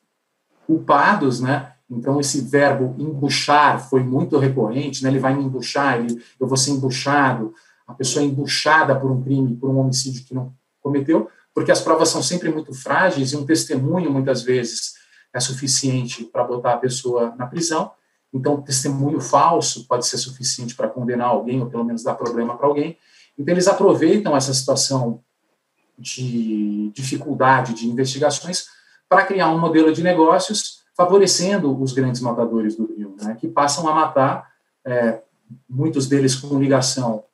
[0.66, 1.72] culpados, né?
[1.90, 5.10] Então, esse verbo embuchar foi muito recorrente, né?
[5.10, 7.52] ele vai me embuchar, ele, eu vou ser embuchado,
[7.84, 11.80] a pessoa é embuchada por um crime, por um homicídio que não cometeu, porque as
[11.80, 14.94] provas são sempre muito frágeis e um testemunho, muitas vezes,
[15.34, 17.90] é suficiente para botar a pessoa na prisão.
[18.32, 22.66] Então, testemunho falso pode ser suficiente para condenar alguém, ou pelo menos dar problema para
[22.66, 22.96] alguém.
[23.38, 25.20] Então, eles aproveitam essa situação
[25.98, 28.66] de dificuldade de investigações
[29.08, 33.88] para criar um modelo de negócios favorecendo os grandes matadores do Rio, né, que passam
[33.88, 34.50] a matar,
[34.84, 35.20] é,
[35.68, 37.24] muitos deles com ligação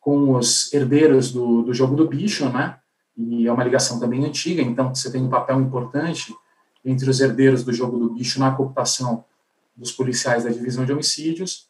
[0.00, 2.76] com os herdeiros do, do jogo do bicho, né,
[3.16, 6.34] e é uma ligação também antiga, então você tem um papel importante
[6.84, 9.24] entre os herdeiros do jogo do bicho na cooptação
[9.74, 11.68] dos policiais da divisão de homicídios,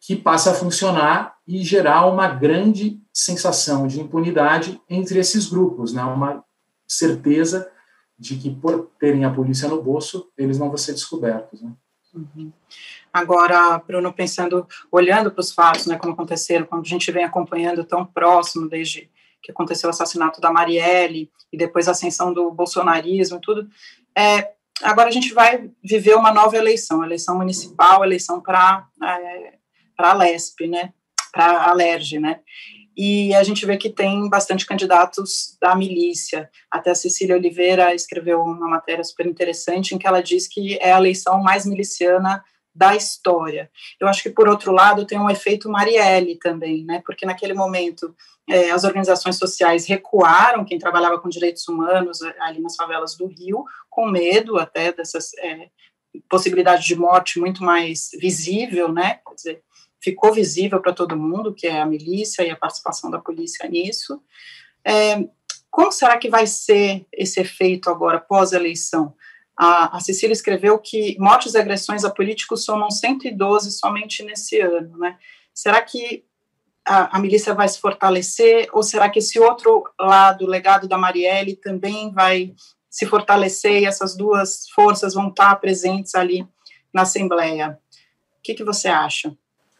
[0.00, 6.02] que passa a funcionar e gerar uma grande sensação de impunidade entre esses grupos, né?
[6.02, 6.44] uma
[6.86, 7.70] certeza
[8.18, 11.62] de que por terem a polícia no bolso, eles não vão ser descobertos.
[11.62, 11.72] Né?
[12.14, 12.52] Uhum.
[13.12, 17.84] Agora, Bruno, pensando, olhando para os fatos, né, como aconteceram, quando a gente vem acompanhando
[17.84, 19.10] tão próximo desde
[19.42, 23.68] que aconteceu o assassinato da Marielle e depois a ascensão do bolsonarismo e tudo,
[24.16, 29.54] é, agora a gente vai viver uma nova eleição, eleição municipal, eleição para é,
[29.96, 30.92] para a LESP, né,
[31.32, 32.40] para a LERJ, né,
[32.96, 36.50] e a gente vê que tem bastante candidatos da milícia.
[36.70, 40.92] Até a Cecília Oliveira escreveu uma matéria super interessante em que ela diz que é
[40.92, 43.70] a eleição mais miliciana da história.
[44.00, 48.14] Eu acho que, por outro lado, tem um efeito Marielle também, né, porque naquele momento
[48.48, 53.64] é, as organizações sociais recuaram, quem trabalhava com direitos humanos ali nas favelas do Rio,
[53.92, 55.68] com medo até dessas é,
[56.28, 59.62] possibilidade de morte muito mais visível, né, quer dizer,
[60.00, 64.20] ficou visível para todo mundo, que é a milícia e a participação da polícia nisso.
[64.82, 65.22] É,
[65.70, 69.14] como será que vai ser esse efeito agora, pós-eleição?
[69.54, 74.96] A, a Cecília escreveu que mortes e agressões a políticos somam 112 somente nesse ano,
[74.96, 75.18] né?
[75.54, 76.24] Será que
[76.84, 80.96] a, a, milícia vai se fortalecer, ou será que esse outro lado, o legado da
[80.96, 82.54] Marielle, também vai
[82.92, 86.46] se fortalecer e essas duas forças vão estar presentes ali
[86.92, 87.78] na Assembleia?
[88.38, 89.34] O que, que você acha?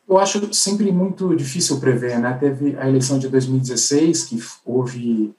[0.08, 2.32] Eu acho sempre muito difícil prever, né?
[2.40, 5.34] Teve a eleição de 2016, que houve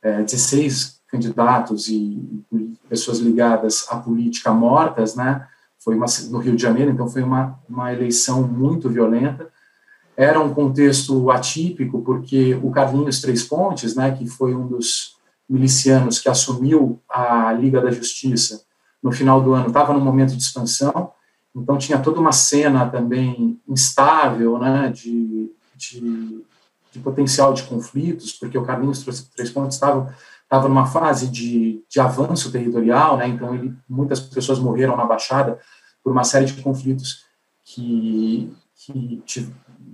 [0.00, 2.44] é, 16 candidatos e,
[2.88, 5.48] pessoas ligadas à política mortas, né?
[5.80, 9.48] Foi uma, no Rio de Janeiro, então foi uma, uma eleição muito violenta.
[10.16, 15.15] Era um contexto atípico, porque o Carlinhos Três Pontes, né, que foi um dos
[15.48, 18.64] milicianos que assumiu a Liga da Justiça
[19.02, 21.12] no final do ano, estava num momento de expansão,
[21.54, 26.44] então tinha toda uma cena também instável, né, de, de,
[26.92, 29.04] de potencial de conflitos, porque o Carlinhos
[29.34, 34.60] Três Pontos estava estava numa fase de, de avanço territorial, né, então ele, muitas pessoas
[34.60, 35.58] morreram na Baixada
[36.04, 37.24] por uma série de conflitos
[37.64, 39.22] que, que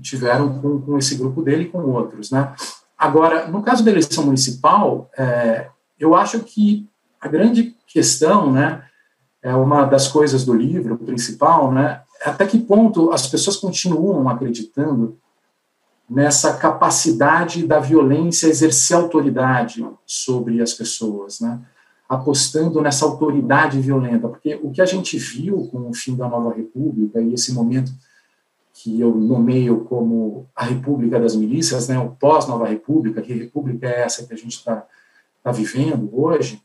[0.02, 2.54] tiveram com, com esse grupo dele e com outros, né.
[3.02, 5.66] Agora, no caso da eleição municipal, é,
[5.98, 6.88] eu acho que
[7.20, 8.84] a grande questão, né,
[9.42, 14.28] é uma das coisas do livro principal, né, é até que ponto as pessoas continuam
[14.28, 15.18] acreditando
[16.08, 21.60] nessa capacidade da violência exercer autoridade sobre as pessoas, né?
[22.08, 26.54] apostando nessa autoridade violenta, porque o que a gente viu com o fim da nova
[26.54, 27.90] república e esse momento
[28.82, 34.00] que eu nomeio como a república das milícias, né, o pós-nova república, que república é
[34.00, 34.84] essa que a gente está
[35.40, 36.60] tá vivendo hoje,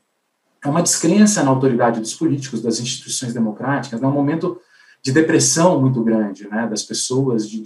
[0.64, 4.60] é uma descrença na autoridade dos políticos, das instituições democráticas, é um momento
[5.00, 7.62] de depressão muito grande, né, das pessoas, de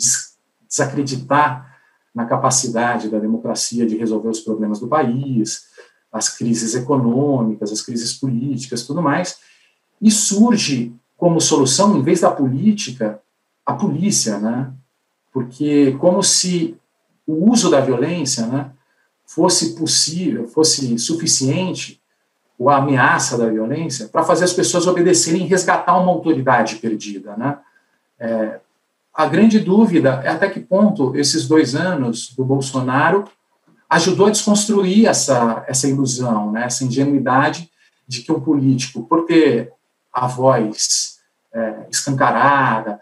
[0.69, 1.81] desacreditar
[2.15, 5.69] na capacidade da democracia de resolver os problemas do país,
[6.13, 9.39] as crises econômicas, as crises políticas, tudo mais,
[9.99, 13.22] e surge como solução, em vez da política,
[13.65, 14.73] a polícia, né?
[15.33, 16.77] Porque como se
[17.27, 18.71] o uso da violência, né,
[19.25, 22.01] fosse possível, fosse suficiente,
[22.59, 27.37] ou a ameaça da violência, para fazer as pessoas obedecerem e resgatar uma autoridade perdida,
[27.37, 27.59] né?
[28.19, 28.61] É,
[29.15, 33.25] a grande dúvida é até que ponto esses dois anos do Bolsonaro
[33.91, 37.71] ajudou a desconstruir essa, essa ilusão, né, essa ingenuidade
[38.09, 39.71] de que um político, por ter
[40.11, 41.19] a voz
[41.53, 43.01] é, escancarada,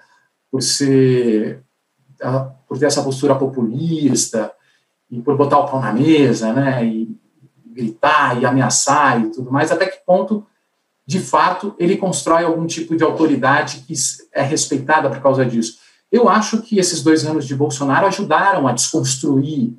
[0.51, 1.63] por ser
[2.69, 4.53] por ter essa postura populista
[5.11, 7.19] e por botar o pau na mesa, né, e
[7.67, 10.47] gritar e ameaçar e tudo mais, até que ponto,
[11.07, 13.95] de fato, ele constrói algum tipo de autoridade que
[14.33, 15.79] é respeitada por causa disso.
[16.13, 19.75] Eu acho que esses dois anos de Bolsonaro ajudaram a desconstruir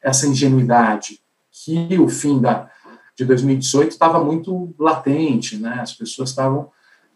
[0.00, 1.20] essa ingenuidade
[1.50, 2.70] que o fim da,
[3.16, 5.78] de 2018 estava muito latente, né?
[5.80, 6.70] As pessoas estavam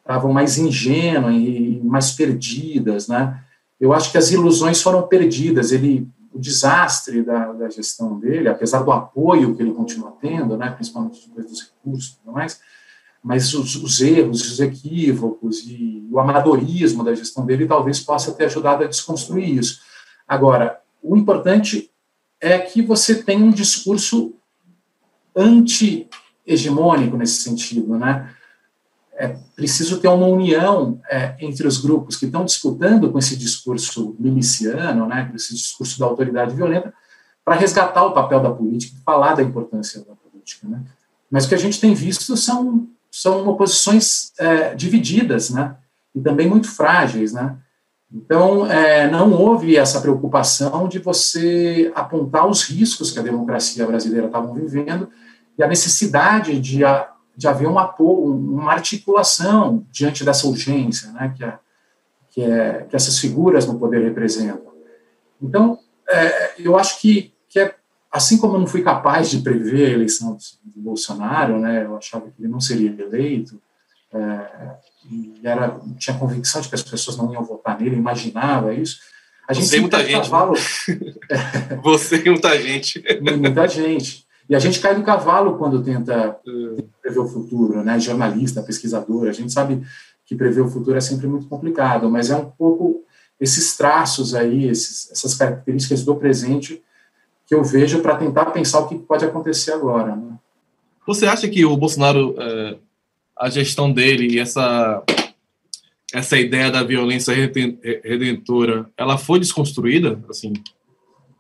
[0.06, 3.42] estavam mais ingênuas e mais perdidas, né?
[3.80, 5.72] Eu acho que as ilusões foram perdidas.
[5.72, 10.70] Ele, o desastre da, da gestão dele, apesar do apoio que ele continua tendo, né?
[10.70, 12.60] Principalmente dos recursos, e tudo mais
[13.26, 18.44] mas os, os, erros, os equívocos e o amadorismo da gestão dele talvez possa ter
[18.44, 19.80] ajudado a desconstruir isso.
[20.28, 21.90] Agora, o importante
[22.40, 24.32] é que você tem um discurso
[25.34, 28.32] anti-hegemônico nesse sentido, né?
[29.16, 34.14] É preciso ter uma união é, entre os grupos que estão disputando com esse discurso
[34.18, 36.92] miliciano, né, com esse discurso da autoridade violenta,
[37.44, 40.68] para resgatar o papel da política falar da importância da política.
[40.68, 40.82] Né?
[41.30, 45.74] Mas o que a gente tem visto são são oposições é, divididas, né?
[46.14, 47.56] E também muito frágeis, né?
[48.12, 54.26] Então, é, não houve essa preocupação de você apontar os riscos que a democracia brasileira
[54.26, 55.08] estava vivendo
[55.58, 61.34] e a necessidade de, a, de haver um apoio, uma articulação diante dessa urgência, né?
[61.36, 61.58] Que, é,
[62.30, 64.72] que, é, que essas figuras no poder representam.
[65.40, 67.74] Então, é, eu acho que, que é
[68.10, 72.26] assim como eu não fui capaz de prever a eleição do Bolsonaro, né, eu achava
[72.26, 73.60] que ele não seria eleito,
[74.12, 74.76] é,
[75.10, 78.98] e era, tinha convicção de que as pessoas não iam votar nele, imaginava isso.
[79.46, 80.30] A gente Você e muita gente.
[80.30, 81.78] Cavalo, né?
[81.82, 83.04] Você e muita gente.
[83.20, 84.25] muita gente.
[84.48, 86.38] E a gente cai do cavalo quando tenta
[87.02, 87.98] prever o futuro, né?
[87.98, 89.82] Jornalista, pesquisador, a gente sabe
[90.24, 93.04] que prever o futuro é sempre muito complicado, mas é um pouco
[93.40, 96.82] esses traços aí, esses, essas características do presente
[97.46, 100.16] que eu vejo para tentar pensar o que pode acontecer agora.
[100.16, 100.36] Né?
[101.06, 102.76] Você acha que o Bolsonaro, é,
[103.38, 105.02] a gestão dele e essa
[106.12, 110.52] essa ideia da violência redentora, ela foi desconstruída, assim?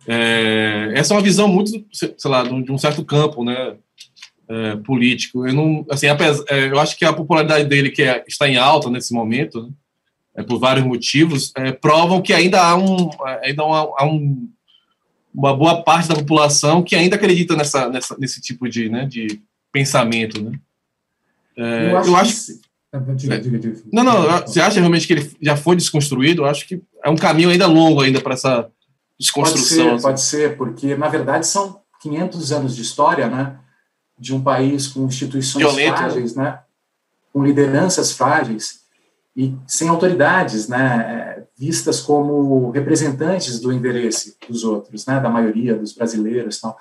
[0.06, 3.76] É, essa é uma visão muito, sei lá, de um certo campo, né,
[4.48, 5.46] é, político.
[5.46, 8.56] Eu não, assim, apesar, é, eu acho que a popularidade dele que é, está em
[8.56, 9.70] alta nesse momento, né,
[10.36, 13.10] é, por vários motivos, é, provam que ainda há um,
[13.42, 14.48] ainda há um
[15.34, 19.42] uma boa parte da população que ainda acredita nessa, nessa nesse tipo de, né, de
[19.70, 20.58] pensamento, né?
[21.58, 22.08] É, eu acho.
[22.08, 22.66] Eu acho que...
[23.14, 23.42] Diga.
[23.92, 24.22] Não, não.
[24.40, 26.42] Você acha realmente que ele já foi desconstruído?
[26.42, 28.70] Eu acho que é um caminho ainda longo ainda para essa
[29.18, 29.98] desconstrução.
[29.98, 33.58] Pode ser, pode ser, porque na verdade são 500 anos de história, né?
[34.18, 35.96] De um país com instituições Violento, né?
[35.96, 36.44] frágeis, né?
[36.44, 36.58] né?
[37.32, 38.86] Com lideranças frágeis
[39.36, 45.92] e sem autoridades, né, vistas como representantes do interesse dos outros, né, da maioria dos
[45.92, 46.78] brasileiros, tal.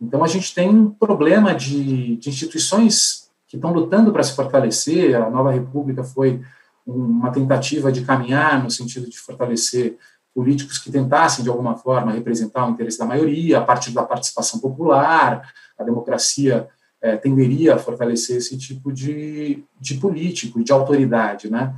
[0.00, 5.16] Então a gente tem um problema de, de instituições que estão lutando para se fortalecer.
[5.16, 6.40] A Nova República foi
[6.86, 9.98] uma tentativa de caminhar no sentido de fortalecer
[10.38, 14.60] políticos que tentassem de alguma forma representar o interesse da maioria a partir da participação
[14.60, 15.52] popular.
[15.76, 16.68] A democracia
[17.02, 21.74] é, tenderia a fortalecer esse tipo de, de político de autoridade, né?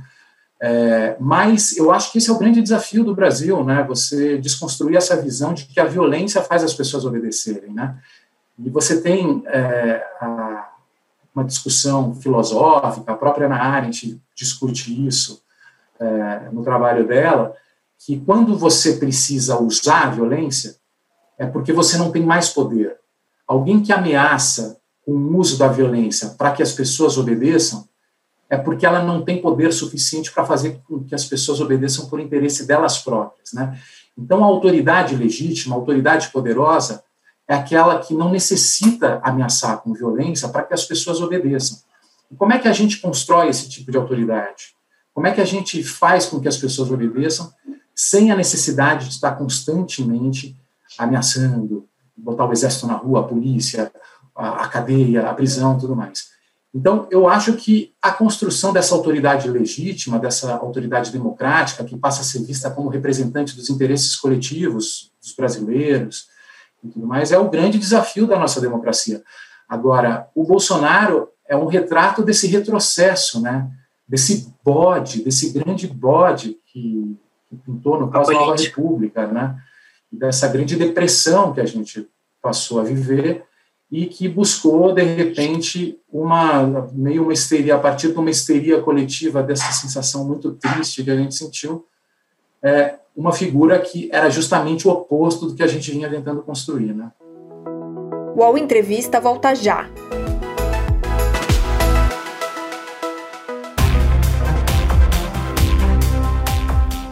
[0.61, 3.83] É, mas eu acho que esse é o grande desafio do Brasil, né?
[3.87, 7.97] Você desconstruir essa visão de que a violência faz as pessoas obedecerem, né?
[8.59, 10.69] E você tem é, a,
[11.33, 15.41] uma discussão filosófica, a própria Ana Arendt discute isso
[15.99, 17.55] é, no trabalho dela,
[18.05, 20.75] que quando você precisa usar a violência,
[21.37, 22.97] é porque você não tem mais poder.
[23.47, 27.87] Alguém que ameaça com o uso da violência para que as pessoas obedeçam,
[28.49, 32.19] é porque ela não tem poder suficiente para fazer com que as pessoas obedeçam por
[32.19, 33.79] interesse delas próprias, né?
[34.17, 37.03] Então, a autoridade legítima, a autoridade poderosa,
[37.47, 41.77] é aquela que não necessita ameaçar com violência para que as pessoas obedeçam.
[42.29, 44.75] E como é que a gente constrói esse tipo de autoridade?
[45.13, 47.51] Como é que a gente faz com que as pessoas obedeçam
[47.95, 50.57] sem a necessidade de estar constantemente
[50.97, 53.91] ameaçando, botar o exército na rua, a polícia,
[54.35, 56.31] a, a cadeia, a prisão, tudo mais.
[56.73, 62.23] Então, eu acho que a construção dessa autoridade legítima, dessa autoridade democrática, que passa a
[62.23, 66.27] ser vista como representante dos interesses coletivos dos brasileiros
[66.81, 69.21] e tudo mais, é o grande desafio da nossa democracia.
[69.67, 73.69] Agora, o Bolsonaro é um retrato desse retrocesso, né?
[74.11, 77.17] desse bode, desse grande bode que,
[77.51, 79.61] que pintou no caso da Nova República, né?
[80.09, 82.07] dessa grande depressão que a gente
[82.41, 83.43] passou a viver
[83.91, 89.43] e que buscou, de repente, uma meio uma histeria, a partir de uma histeria coletiva,
[89.43, 91.85] dessa sensação muito triste que a gente sentiu,
[92.63, 96.93] é, uma figura que era justamente o oposto do que a gente vinha tentando construir.
[96.93, 97.11] Né?
[98.33, 99.89] O UOL Entrevista volta já.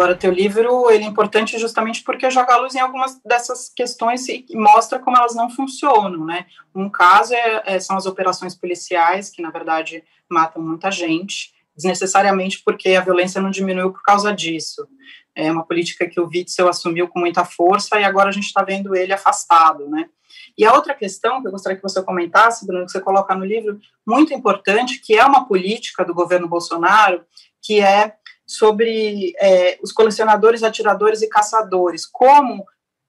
[0.00, 4.26] Agora, teu livro ele é importante justamente porque joga a luz em algumas dessas questões
[4.30, 6.46] e mostra como elas não funcionam, né?
[6.74, 12.62] Um caso é, é, são as operações policiais, que na verdade matam muita gente, desnecessariamente
[12.64, 14.88] porque a violência não diminuiu por causa disso.
[15.34, 18.62] É uma política que o Witzel assumiu com muita força e agora a gente está
[18.62, 20.08] vendo ele afastado, né?
[20.56, 23.44] E a outra questão que eu gostaria que você comentasse, Bruno, que você coloca no
[23.44, 27.22] livro, muito importante, que é uma política do governo Bolsonaro,
[27.62, 28.14] que é
[28.50, 32.64] sobre é, os colecionadores, atiradores e caçadores, como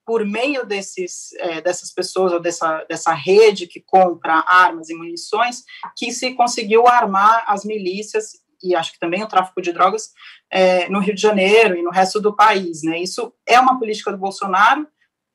[0.06, 5.64] por meio desses, é, dessas pessoas ou dessa, dessa rede que compra armas e munições,
[5.96, 10.10] que se conseguiu armar as milícias e acho que também o tráfico de drogas
[10.48, 13.00] é, no Rio de Janeiro e no resto do país, né?
[13.00, 14.86] Isso é uma política do Bolsonaro,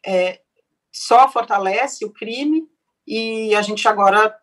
[0.05, 0.39] é,
[0.89, 2.63] só fortalece o crime
[3.05, 4.33] e a gente agora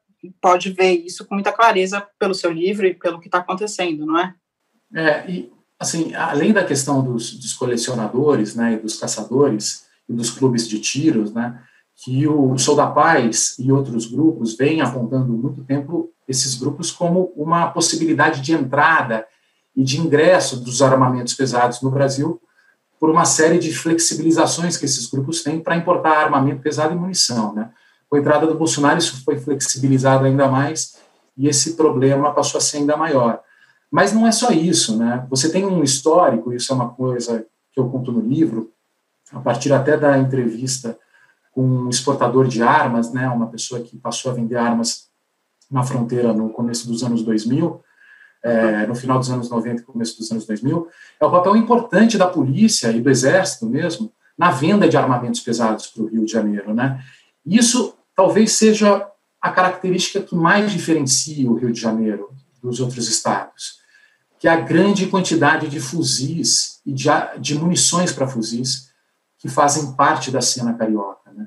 [0.42, 4.18] pode ver isso com muita clareza pelo seu livro e pelo que está acontecendo, não
[4.18, 4.34] é?
[4.94, 10.30] É, e assim, além da questão dos, dos colecionadores, né, e dos caçadores e dos
[10.30, 11.60] clubes de tiros, né,
[11.96, 17.32] que o Sou da Paz e outros grupos vêm apontando muito tempo esses grupos como
[17.36, 19.26] uma possibilidade de entrada
[19.76, 22.40] e de ingresso dos armamentos pesados no Brasil
[22.98, 27.52] por uma série de flexibilizações que esses grupos têm para importar armamento pesado e munição,
[27.54, 27.70] né?
[28.08, 30.96] Com a entrada do Bolsonaro isso foi flexibilizado ainda mais
[31.36, 33.40] e esse problema passou a ser ainda maior.
[33.94, 35.24] Mas não é só isso, né?
[35.30, 38.72] Você tem um histórico, isso é uma coisa que eu conto no livro,
[39.32, 40.98] a partir até da entrevista
[41.52, 45.06] com um exportador de armas, né, uma pessoa que passou a vender armas
[45.70, 47.80] na fronteira no começo dos anos 2000,
[48.42, 50.88] é, no final dos anos 90 e começo dos anos 2000,
[51.20, 55.86] é o papel importante da polícia e do exército mesmo na venda de armamentos pesados
[55.86, 57.00] para o Rio de Janeiro, né?
[57.46, 59.08] Isso talvez seja
[59.40, 62.30] a característica que mais diferencia o Rio de Janeiro
[62.60, 63.83] dos outros estados
[64.44, 67.08] que é a grande quantidade de fuzis e de,
[67.40, 68.90] de munições para fuzis
[69.38, 71.32] que fazem parte da cena carioca.
[71.32, 71.46] Né?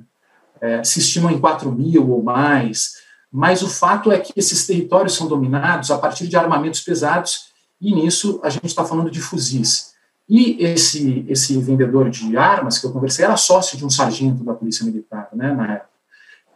[0.60, 2.94] É, se estimam em 4 mil ou mais,
[3.32, 7.94] mas o fato é que esses territórios são dominados a partir de armamentos pesados, e
[7.94, 9.94] nisso a gente está falando de fuzis.
[10.28, 14.56] E esse, esse vendedor de armas que eu conversei era sócio de um sargento da
[14.56, 15.90] Polícia Militar, né, na época.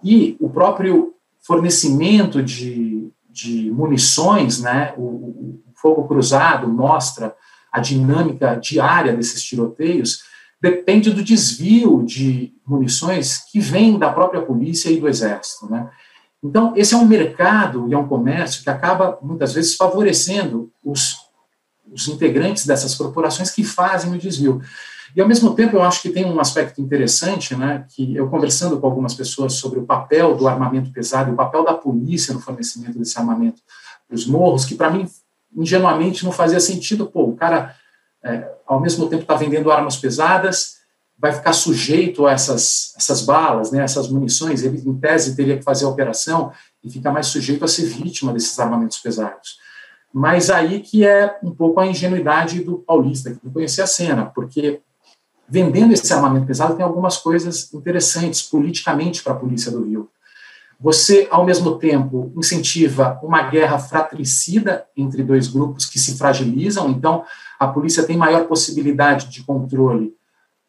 [0.04, 5.12] E o próprio fornecimento de, de munições, né, o,
[5.82, 7.36] fogo cruzado mostra
[7.72, 10.24] a dinâmica diária desses tiroteios,
[10.62, 15.90] depende do desvio de munições que vem da própria polícia e do exército, né?
[16.44, 21.18] Então, esse é um mercado e é um comércio que acaba, muitas vezes, favorecendo os,
[21.92, 24.60] os integrantes dessas corporações que fazem o desvio.
[25.16, 28.80] E, ao mesmo tempo, eu acho que tem um aspecto interessante, né, que eu conversando
[28.80, 32.40] com algumas pessoas sobre o papel do armamento pesado e o papel da polícia no
[32.40, 33.62] fornecimento desse armamento
[34.08, 35.08] para os morros, que, para mim,
[35.56, 37.08] ingenuamente não fazia sentido.
[37.08, 37.76] Pô, o cara,
[38.24, 40.82] é, ao mesmo tempo, está vendendo armas pesadas,
[41.18, 45.64] vai ficar sujeito a essas, essas balas, né, essas munições, ele, em tese, teria que
[45.64, 46.52] fazer a operação
[46.84, 49.60] e fica mais sujeito a ser vítima desses armamentos pesados.
[50.12, 54.26] Mas aí que é um pouco a ingenuidade do paulista, que não conhecia a cena,
[54.26, 54.82] porque
[55.48, 60.10] vendendo esse armamento pesado tem algumas coisas interessantes politicamente para a polícia do Rio.
[60.82, 67.24] Você, ao mesmo tempo, incentiva uma guerra fratricida entre dois grupos que se fragilizam, então
[67.60, 70.16] a polícia tem maior possibilidade de controle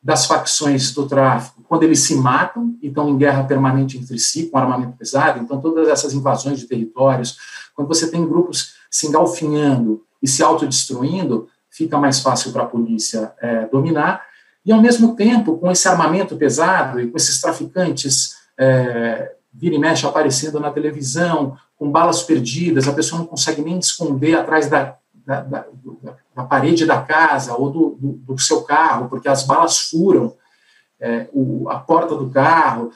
[0.03, 4.49] das facções do tráfico quando eles se matam e estão em guerra permanente entre si
[4.49, 5.41] com armamento pesado.
[5.41, 7.39] Então, todas essas invasões de territórios,
[7.75, 13.33] quando você tem grupos se engalfinhando e se autodestruindo, fica mais fácil para a polícia
[13.41, 14.23] é, dominar.
[14.67, 19.79] E, ao mesmo tempo, com esse armamento pesado e com esses traficantes é, vira e
[19.79, 24.97] mexe aparecendo na televisão, com balas perdidas, a pessoa não consegue nem esconder atrás da,
[25.15, 25.67] da, da,
[26.35, 30.35] da parede da casa ou do, do, do, seu carro, porque as balas furam
[31.01, 32.91] é, o, a porta do carro.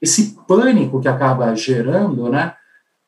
[0.00, 2.54] Esse pânico que acaba gerando, né,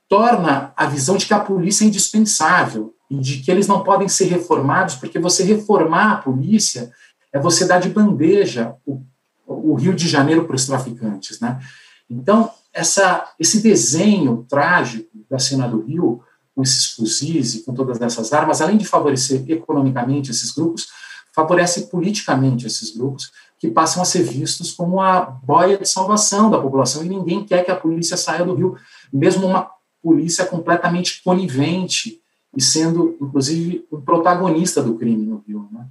[0.09, 4.09] torna a visão de que a polícia é indispensável e de que eles não podem
[4.09, 6.91] ser reformados, porque você reformar a polícia
[7.33, 9.03] é você dar de bandeja o,
[9.47, 11.61] o Rio de Janeiro para os traficantes, né?
[12.09, 16.23] Então, essa, esse desenho trágico da cena do Rio,
[16.55, 20.89] com esses fuzis e com todas essas armas, além de favorecer economicamente esses grupos,
[21.33, 26.59] favorece politicamente esses grupos, que passam a ser vistos como a boia de salvação da
[26.59, 28.77] população, e ninguém quer que a polícia saia do Rio,
[29.13, 29.71] mesmo uma
[30.03, 32.21] polícia completamente conivente
[32.57, 35.69] e sendo, inclusive, um protagonista do crime no Rio.
[35.71, 35.87] Né?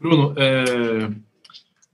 [0.00, 1.10] Bruno, é,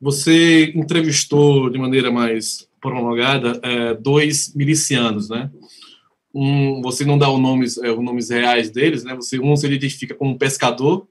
[0.01, 5.51] você entrevistou de maneira mais prolongada é, dois milicianos, né?
[6.35, 9.15] Um, você não dá os nomes, é, os nomes reais deles, né?
[9.15, 11.09] Você um se identifica como um pescador,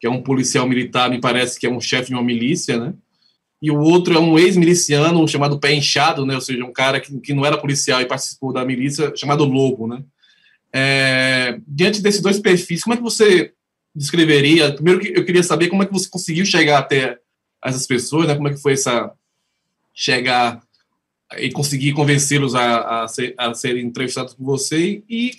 [0.00, 2.94] que é um policial militar, me parece que é um chefe de uma milícia, né?
[3.60, 6.34] E o outro é um ex-miliciano chamado Pé Inchado, né?
[6.34, 9.86] Ou seja, um cara que, que não era policial e participou da milícia, chamado Lobo,
[9.86, 10.02] né?
[10.74, 13.52] É, diante desses dois perfis, como é que você
[13.94, 14.72] descreveria?
[14.72, 17.18] Primeiro, eu queria saber como é que você conseguiu chegar até
[17.64, 18.34] essas pessoas, né?
[18.34, 19.12] Como é que foi essa
[19.94, 20.60] chegar
[21.38, 25.32] e conseguir convencê-los a, a, ser, a serem entrevistados por você e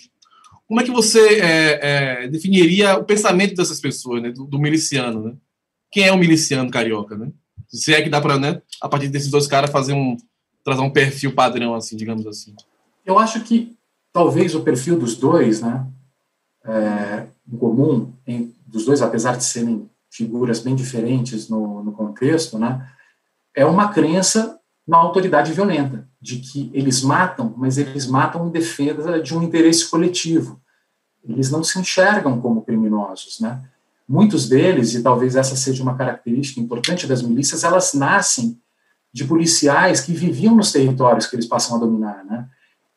[0.66, 1.80] como é que você é,
[2.24, 4.30] é, definiria o pensamento dessas pessoas, né?
[4.30, 5.34] Do, do, miliciano, né?
[5.90, 7.30] Quem é o miliciano carioca, né?
[7.68, 8.62] Se é que dá para, né?
[8.80, 10.16] A partir desses dois caras fazer um
[10.64, 12.54] trazer um perfil padrão, assim, digamos assim.
[13.04, 13.76] Eu acho que
[14.10, 15.86] talvez o perfil dos dois, né?
[16.64, 22.56] É, em comum, em, dos dois, apesar de serem figuras bem diferentes no, no contexto,
[22.56, 22.88] né,
[23.52, 29.20] é uma crença na autoridade violenta, de que eles matam, mas eles matam em defesa
[29.20, 30.60] de um interesse coletivo.
[31.26, 33.62] Eles não se enxergam como criminosos, né?
[34.06, 38.60] Muitos deles, e talvez essa seja uma característica importante das milícias, elas nascem
[39.10, 42.46] de policiais que viviam nos territórios que eles passam a dominar, né?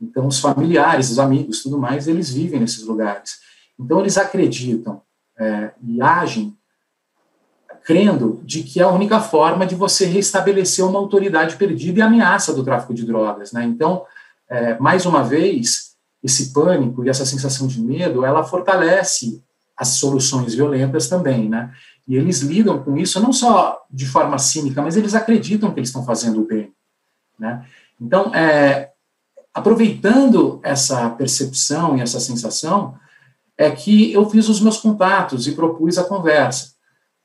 [0.01, 3.39] Então, os familiares, os amigos, tudo mais, eles vivem nesses lugares.
[3.79, 5.01] Então, eles acreditam
[5.39, 6.56] é, e agem
[7.87, 12.53] crendo de que é a única forma de você restabelecer uma autoridade perdida e ameaça
[12.53, 13.53] do tráfico de drogas.
[13.53, 13.63] Né?
[13.63, 14.03] Então,
[14.49, 19.41] é, mais uma vez, esse pânico e essa sensação de medo, ela fortalece
[19.77, 21.71] as soluções violentas também, né?
[22.05, 25.89] E eles lidam com isso não só de forma cínica, mas eles acreditam que eles
[25.89, 26.73] estão fazendo o bem,
[27.39, 27.65] né?
[28.01, 28.89] Então, é,
[29.53, 32.95] aproveitando essa percepção e essa sensação,
[33.57, 36.76] é que eu fiz os meus contatos e propus a conversa,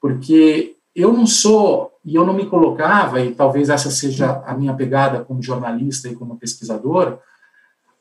[0.02, 4.74] porque eu não sou, e eu não me colocava, e talvez essa seja a minha
[4.74, 7.18] pegada como jornalista e como pesquisador,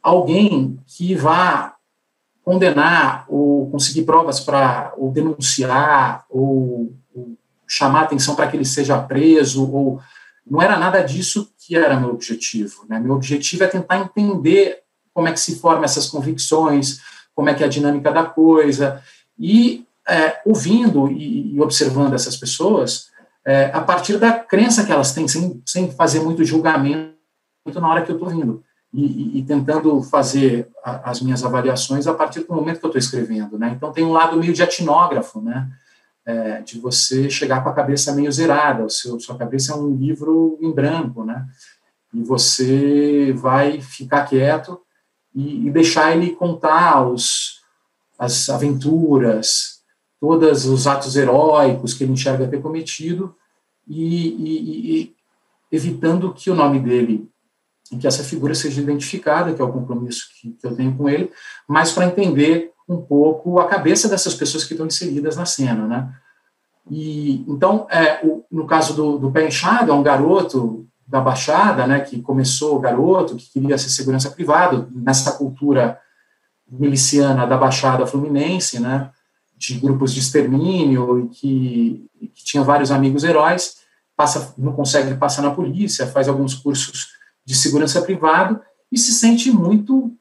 [0.01, 1.75] alguém que vá
[2.43, 7.37] condenar ou conseguir provas para ou denunciar ou, ou
[7.67, 10.01] chamar atenção para que ele seja preso ou
[10.49, 12.83] não era nada disso que era meu objetivo.
[12.89, 12.99] Né?
[12.99, 14.79] Meu objetivo é tentar entender
[15.13, 16.99] como é que se formam essas convicções,
[17.35, 19.03] como é que é a dinâmica da coisa,
[19.37, 23.09] e é, ouvindo e, e, observando essas pessoas,
[23.45, 27.11] é, a partir da crença que elas têm, sem, sem fazer muito julgamento
[27.75, 32.07] na hora que eu estou vindo, e, e, e, tentando fazer a, as minhas avaliações
[32.07, 33.57] a partir do momento que eu estou escrevendo.
[33.57, 33.71] Né?
[33.75, 35.69] Então, tem um lado meio de etnógrafo, né?
[36.23, 39.95] É, de você chegar com a cabeça meio zerada, o seu, sua cabeça é um
[39.95, 41.47] livro em branco, né?
[42.13, 44.79] E você vai ficar quieto
[45.33, 47.61] e, e deixar ele contar os,
[48.19, 49.80] as aventuras,
[50.21, 53.35] todos os atos heróicos que ele enxerga ter cometido
[53.87, 55.15] e, e, e
[55.71, 57.27] evitando que o nome dele
[57.99, 61.29] que essa figura seja identificada, que é o compromisso que, que eu tenho com ele,
[61.67, 66.13] mas para entender um pouco a cabeça dessas pessoas que estão inseridas na cena, né?
[66.89, 71.85] E então, é, o, no caso do, do Pé Inchado, é um garoto da Baixada,
[71.85, 75.99] né, que começou garoto, que queria ser segurança privada, nessa cultura
[76.69, 79.09] miliciana da Baixada Fluminense, né,
[79.61, 83.77] de grupos de extermínio e que, que tinha vários amigos heróis,
[84.17, 87.09] passa, não consegue passar na polícia, faz alguns cursos
[87.45, 88.59] de segurança privada
[88.91, 90.11] e se sente muito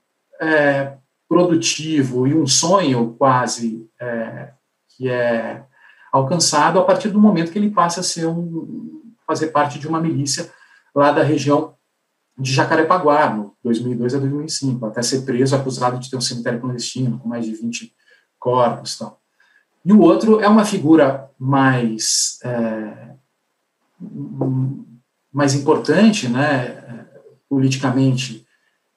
[0.41, 0.93] é,
[1.27, 4.51] produtivo e um sonho quase é,
[4.91, 5.65] que é
[6.13, 10.01] alcançado a partir do momento que ele passa a ser um, fazer parte de uma
[10.01, 10.53] milícia
[10.95, 11.75] lá da região
[12.39, 17.19] de Jacarepaguá, no 2002 a 2005, até ser preso, acusado de ter um cemitério clandestino,
[17.19, 17.95] com mais de 20
[18.39, 18.99] corpos.
[18.99, 19.20] Tal.
[19.85, 23.15] E o outro é uma figura mais, é,
[25.33, 27.07] mais importante, né,
[27.49, 28.47] politicamente,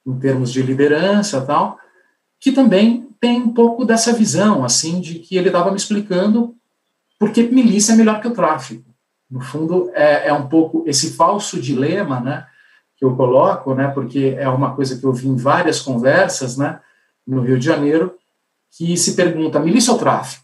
[0.05, 1.79] em termos de liderança tal,
[2.39, 6.53] que também tem um pouco dessa visão, assim, de que ele estava me explicando
[7.17, 8.83] por que milícia é melhor que o tráfico.
[9.31, 12.45] No fundo, é, é um pouco esse falso dilema, né,
[12.97, 16.81] que eu coloco, né, porque é uma coisa que eu vi em várias conversas, né,
[17.25, 18.15] no Rio de Janeiro,
[18.69, 20.42] que se pergunta, milícia ou tráfico?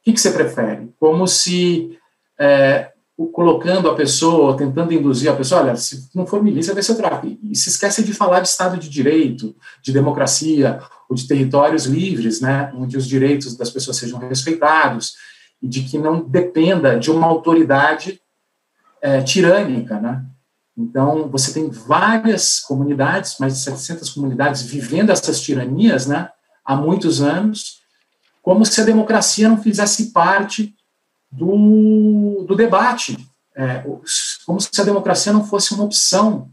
[0.00, 0.90] O que, que você prefere?
[0.98, 1.98] Como se
[2.38, 2.90] é,
[3.28, 7.38] colocando a pessoa, tentando induzir a pessoa, olha, se não for milícia, vai ser tráfico.
[7.42, 12.40] E se esquece de falar de Estado de Direito, de democracia, ou de territórios livres,
[12.40, 15.16] né, onde os direitos das pessoas sejam respeitados,
[15.60, 18.20] e de que não dependa de uma autoridade
[19.02, 20.24] é, tirânica, né?
[20.76, 26.30] Então, você tem várias comunidades, mais de 700 comunidades, vivendo essas tiranias, né,
[26.64, 27.79] há muitos anos,
[28.42, 30.74] como se a democracia não fizesse parte
[31.30, 33.16] do, do debate,
[33.54, 33.84] é,
[34.46, 36.50] como se a democracia não fosse uma opção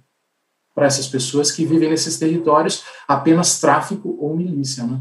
[0.76, 5.00] para essas pessoas que vivem nesses territórios, apenas tráfico ou milícia, né?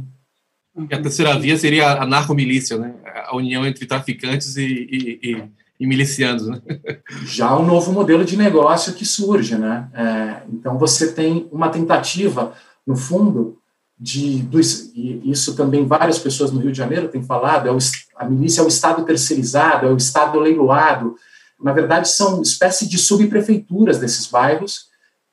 [0.91, 2.95] E a terceira via seria a narcomilícia, né?
[3.26, 5.45] A união entre traficantes e, e, e,
[5.80, 6.61] e milicianos, né?
[7.24, 9.89] Já um novo modelo de negócio que surge, né?
[9.93, 12.55] É, então você tem uma tentativa,
[12.87, 13.59] no fundo,
[13.99, 14.47] de
[14.94, 17.78] e isso também várias pessoas no Rio de Janeiro têm falado, é o,
[18.16, 21.16] a milícia é o Estado terceirizado, é o Estado leiloado.
[21.59, 24.88] Na verdade, são espécie de subprefeituras desses bairros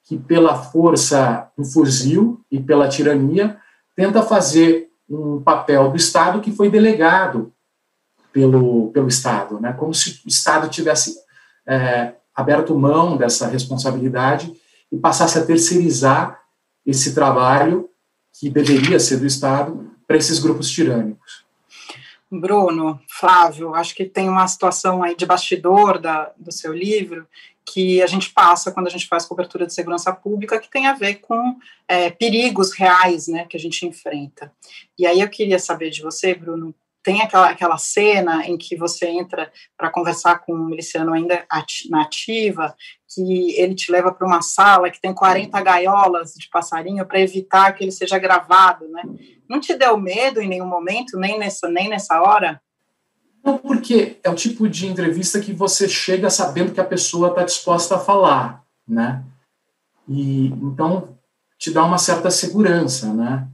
[0.05, 3.57] que, pela força do fuzil e pela tirania,
[3.95, 7.51] tenta fazer um papel do Estado que foi delegado
[8.32, 9.74] pelo, pelo Estado, né?
[9.74, 11.16] como se o Estado tivesse
[11.68, 14.53] é, aberto mão dessa responsabilidade
[14.91, 16.39] e passasse a terceirizar
[16.86, 17.89] esse trabalho
[18.34, 21.43] que deveria ser do Estado para esses grupos tirânicos.
[22.29, 27.27] Bruno, Flávio, acho que tem uma situação aí de bastidor da, do seu livro
[27.65, 30.93] que a gente passa quando a gente faz cobertura de segurança pública, que tem a
[30.93, 31.57] ver com
[31.88, 34.51] é, perigos reais né, que a gente enfrenta.
[34.97, 39.07] E aí eu queria saber de você, Bruno, tem aquela, aquela cena em que você
[39.07, 41.45] entra para conversar com um miliciano ainda
[41.89, 42.75] na ativa,
[43.14, 47.72] que ele te leva para uma sala que tem 40 gaiolas de passarinho para evitar
[47.74, 49.03] que ele seja gravado, né?
[49.49, 52.61] Não te deu medo em nenhum momento, nem nessa, nem nessa hora?
[53.43, 57.43] Não, porque é o tipo de entrevista que você chega sabendo que a pessoa está
[57.43, 59.24] disposta a falar, né?
[60.07, 61.18] E então
[61.57, 63.47] te dá uma certa segurança, né?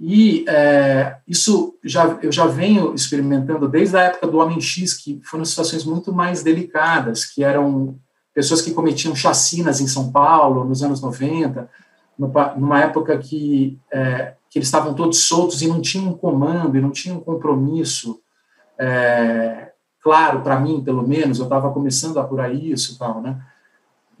[0.00, 5.20] E é, isso já, eu já venho experimentando desde a época do Homem X, que
[5.24, 7.98] foram situações muito mais delicadas, que eram
[8.36, 11.70] pessoas que cometiam chacinas em São Paulo nos anos 90,
[12.18, 16.90] numa época que, é, que eles estavam todos soltos e não tinham comando e não
[16.90, 18.20] tinham compromisso
[18.78, 19.72] é,
[20.02, 23.40] claro para mim, pelo menos, eu estava começando a apurar isso e tal, né?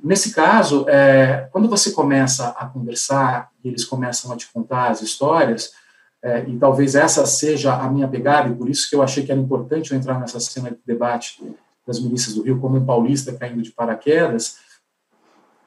[0.02, 5.02] Nesse caso, é, quando você começa a conversar e eles começam a te contar as
[5.02, 5.72] histórias,
[6.22, 9.30] é, e talvez essa seja a minha pegada, e por isso que eu achei que
[9.30, 11.42] era importante eu entrar nessa cena de debate
[11.86, 14.56] das milícias do Rio como um paulista caindo de paraquedas,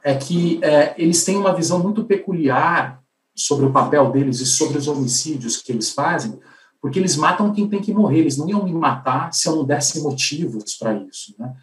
[0.04, 3.02] é que é, eles têm uma visão muito peculiar
[3.36, 6.40] sobre o papel deles e sobre os homicídios que eles fazem,
[6.82, 9.66] porque eles matam quem tem que morrer, eles não iam me matar se eu não
[9.66, 11.54] desse motivos para isso, né?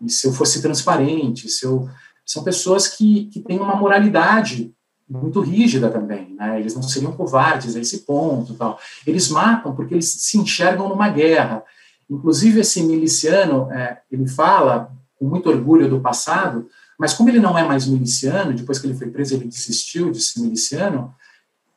[0.00, 1.88] E se eu fosse transparente, se eu
[2.24, 4.72] são pessoas que, que têm uma moralidade
[5.08, 6.58] muito rígida também, né?
[6.58, 8.78] Eles não seriam covardes a esse ponto, tal.
[9.06, 11.62] Eles matam porque eles se enxergam numa guerra.
[12.08, 17.58] Inclusive esse miliciano, é, ele fala com muito orgulho do passado, mas como ele não
[17.58, 21.14] é mais miliciano, depois que ele foi preso ele desistiu de ser miliciano,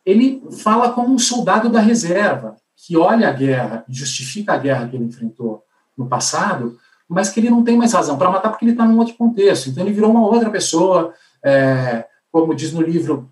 [0.05, 2.55] ele fala como um soldado da reserva.
[2.75, 5.63] que olha a guerra e justifica a guerra que ele enfrentou
[5.97, 6.77] no passado,
[7.09, 9.69] mas que ele não tem mais razão para matar porque ele está num outro contexto.
[9.69, 11.13] Então ele virou uma outra pessoa,
[11.43, 13.29] é, como diz no livro,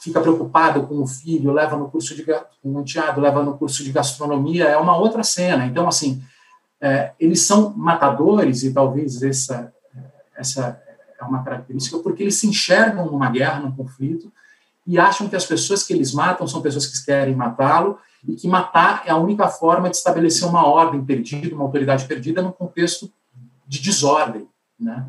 [0.00, 2.84] fica preocupado com o filho, leva no curso de com o
[3.16, 5.66] leva no curso de gastronomia, é uma outra cena.
[5.66, 6.22] Então assim,
[6.80, 9.72] é, eles são matadores e talvez essa
[10.34, 10.80] essa
[11.20, 14.32] é uma característica porque eles se enxergam numa guerra, num conflito
[14.86, 18.48] e acham que as pessoas que eles matam são pessoas que querem matá-lo e que
[18.48, 23.10] matar é a única forma de estabelecer uma ordem perdida, uma autoridade perdida num contexto
[23.66, 24.48] de desordem,
[24.78, 25.06] né?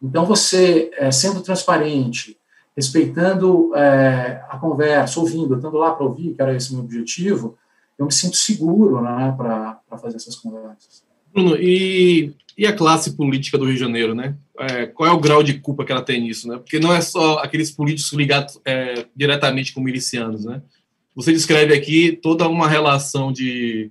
[0.00, 2.38] Então você, é, sendo transparente,
[2.78, 7.58] respeitando é, a conversa, ouvindo, estando lá para ouvir, que era esse meu objetivo,
[7.98, 11.02] eu me sinto seguro né, para fazer essas conversas.
[11.34, 14.36] Bruno, e, e a classe política do Rio de Janeiro, né?
[14.60, 16.56] É, qual é o grau de culpa que ela tem nisso, né?
[16.56, 20.62] Porque não é só aqueles políticos ligados é, diretamente com milicianos, né?
[21.16, 23.90] Você descreve aqui toda uma relação de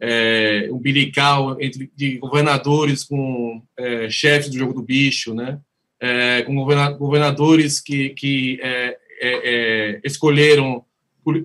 [0.00, 5.60] é, umbilical entre de governadores com é, chefes do jogo do bicho, né?
[6.00, 6.54] É, com
[6.98, 9.50] governadores que, que é, é,
[9.92, 10.84] é, escolheram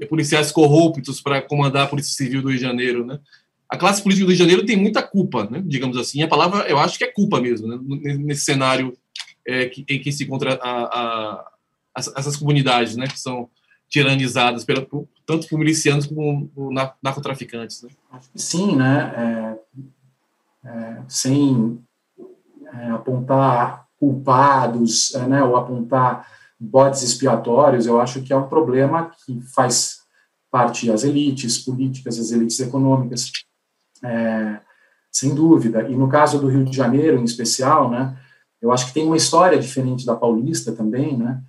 [0.08, 3.20] policiais corruptos para comandar a Polícia Civil do Rio de Janeiro, né?
[3.68, 5.62] A classe política do Rio de Janeiro tem muita culpa, né?
[5.66, 7.78] Digamos assim, a palavra eu acho que é culpa mesmo, né?
[8.18, 8.98] Nesse cenário
[9.74, 11.46] que, em que se encontra a, a,
[11.96, 13.08] essas comunidades, né?
[13.08, 13.50] Que são
[13.90, 17.84] tiranizadas pela, por, tanto por milicianos como por narcotraficantes.
[17.84, 17.90] Né?
[18.36, 19.58] Sim, né?
[20.64, 21.80] É, é, sem
[22.74, 26.28] é, apontar culpados, é, né, ou apontar
[26.60, 29.98] bodes expiatórios, eu acho que é um problema que faz
[30.52, 33.32] parte as elites políticas, as elites econômicas,
[34.04, 34.60] é,
[35.12, 35.90] sem dúvida.
[35.90, 38.16] E no caso do Rio de Janeiro, em especial, né,
[38.62, 41.42] eu acho que tem uma história diferente da paulista também, né,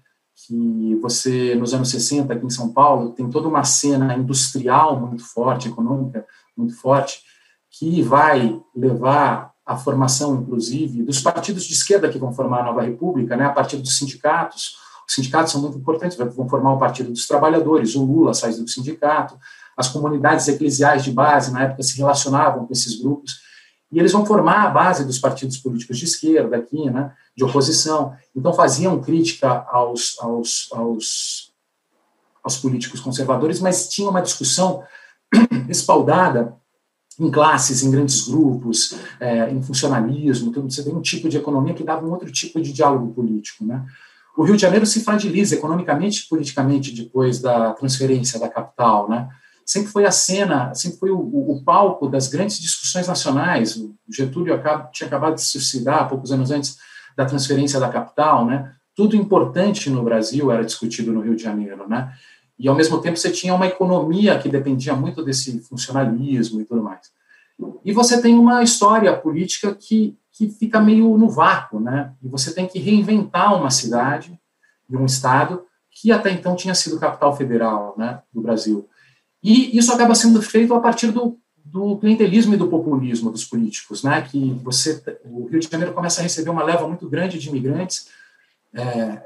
[0.47, 5.25] que você, nos anos 60, aqui em São Paulo, tem toda uma cena industrial muito
[5.25, 6.27] forte, econômica
[6.57, 7.21] muito forte,
[7.71, 12.83] que vai levar à formação, inclusive, dos partidos de esquerda que vão formar a nova
[12.83, 14.77] república, né, a partir dos sindicatos.
[15.07, 18.69] Os sindicatos são muito importantes, vão formar o Partido dos Trabalhadores, o Lula sai do
[18.69, 19.37] sindicato,
[19.77, 23.41] as comunidades eclesiais de base, na época, se relacionavam com esses grupos,
[23.91, 28.17] e eles vão formar a base dos partidos políticos de esquerda aqui, né, de oposição.
[28.35, 31.53] Então, faziam crítica aos, aos, aos,
[32.43, 34.83] aos políticos conservadores, mas tinha uma discussão
[35.69, 36.57] espaldada
[37.19, 40.71] em classes, em grandes grupos, é, em funcionalismo, tudo.
[40.71, 43.85] Você tem um tipo de economia que dava um outro tipo de diálogo político, né?
[44.37, 49.29] O Rio de Janeiro se fragiliza economicamente e politicamente depois da transferência da capital, né?
[49.67, 53.77] sempre foi a cena, sempre foi o, o, palco das grandes discussões nacionais.
[53.77, 56.77] O Getúlio acaba, tinha acabado de se suicidar poucos anos antes
[57.17, 58.73] da transferência da capital, né?
[58.95, 62.13] Tudo importante no Brasil era discutido no Rio de Janeiro, né?
[62.59, 66.83] E ao mesmo tempo você tinha uma economia que dependia muito desse funcionalismo e tudo
[66.83, 67.11] mais.
[67.85, 72.13] E você tem uma história política que, que fica meio no vácuo, né?
[72.23, 74.39] E você tem que reinventar uma cidade
[74.89, 78.87] e um estado que até então tinha sido capital federal, né, do Brasil.
[79.43, 84.03] E isso acaba sendo feito a partir do, do clientelismo e do populismo dos políticos,
[84.03, 84.21] né?
[84.21, 88.09] Que você, o Rio de Janeiro começa a receber uma leva muito grande de imigrantes,
[88.75, 89.23] é,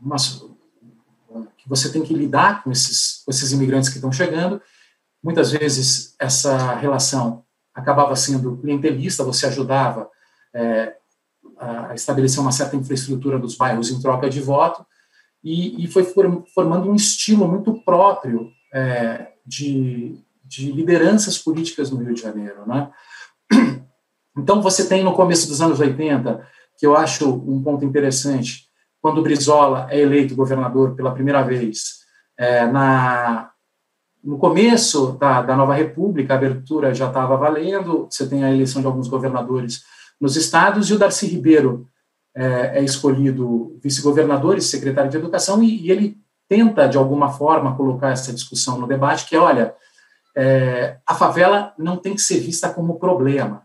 [0.00, 0.57] uma, que
[1.68, 4.60] você tem que lidar com esses, com esses imigrantes que estão chegando.
[5.22, 7.44] Muitas vezes essa relação
[7.74, 10.08] acabava sendo clientelista, você ajudava
[10.54, 10.94] é,
[11.58, 14.84] a estabelecer uma certa infraestrutura dos bairros em troca de voto,
[15.42, 16.04] e, e foi
[16.54, 22.66] formando um estilo muito próprio é, de, de lideranças políticas no Rio de Janeiro.
[22.66, 22.90] Né?
[24.36, 26.46] Então, você tem no começo dos anos 80,
[26.78, 28.67] que eu acho um ponto interessante,
[29.00, 31.98] quando Brizola é eleito governador pela primeira vez,
[32.36, 33.50] é, na,
[34.22, 38.80] no começo da, da nova república, a abertura já estava valendo, você tem a eleição
[38.80, 39.82] de alguns governadores
[40.20, 41.86] nos estados, e o Darcy Ribeiro
[42.34, 46.16] é, é escolhido vice-governador e secretário de educação, e, e ele
[46.48, 49.74] tenta, de alguma forma, colocar essa discussão no debate, que é, olha,
[50.36, 53.62] é, a favela não tem que ser vista como problema.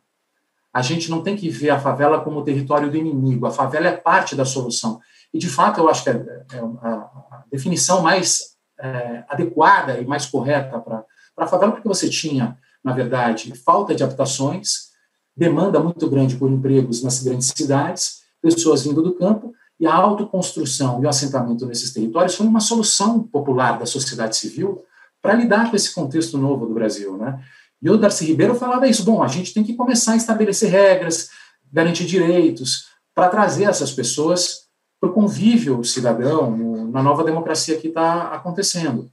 [0.74, 3.46] A gente não tem que ver a favela como território do inimigo.
[3.46, 5.00] A favela é parte da solução.
[5.34, 10.26] E, de fato, eu acho que é, é a, definição mais é, adequada e mais
[10.26, 11.06] correta para
[11.38, 14.92] a favela, porque você tinha, na verdade, falta de habitações,
[15.36, 21.02] demanda muito grande por empregos nas grandes cidades, pessoas vindo do campo, e a autoconstrução
[21.02, 24.84] e o assentamento nesses territórios foi uma solução popular da sociedade civil
[25.22, 27.18] para lidar com esse contexto novo do Brasil.
[27.18, 27.44] Né?
[27.82, 31.30] E o Darcy Ribeiro falava isso: bom, a gente tem que começar a estabelecer regras,
[31.72, 34.63] garantir direitos, para trazer essas pessoas
[35.04, 39.12] para o convívio cidadão, no, na nova democracia que está acontecendo.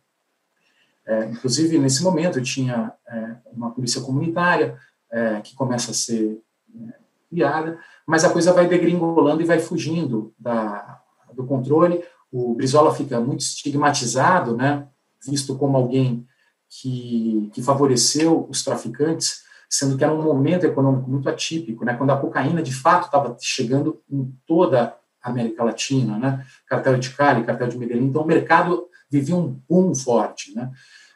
[1.05, 4.79] É, inclusive, nesse momento, tinha é, uma polícia comunitária
[5.11, 6.41] é, que começa a ser
[6.81, 6.93] é,
[7.29, 7.77] criada,
[8.07, 11.01] mas a coisa vai degringolando e vai fugindo da,
[11.35, 12.05] do controle.
[12.31, 14.87] O Brizola fica muito estigmatizado, né,
[15.27, 16.25] visto como alguém
[16.69, 22.11] que, que favoreceu os traficantes, sendo que era um momento econômico muito atípico, né, quando
[22.11, 27.69] a cocaína de fato estava chegando em toda América Latina, né, cartel de Cali, cartel
[27.69, 30.71] de Medellín, então o mercado vivia um boom forte, né,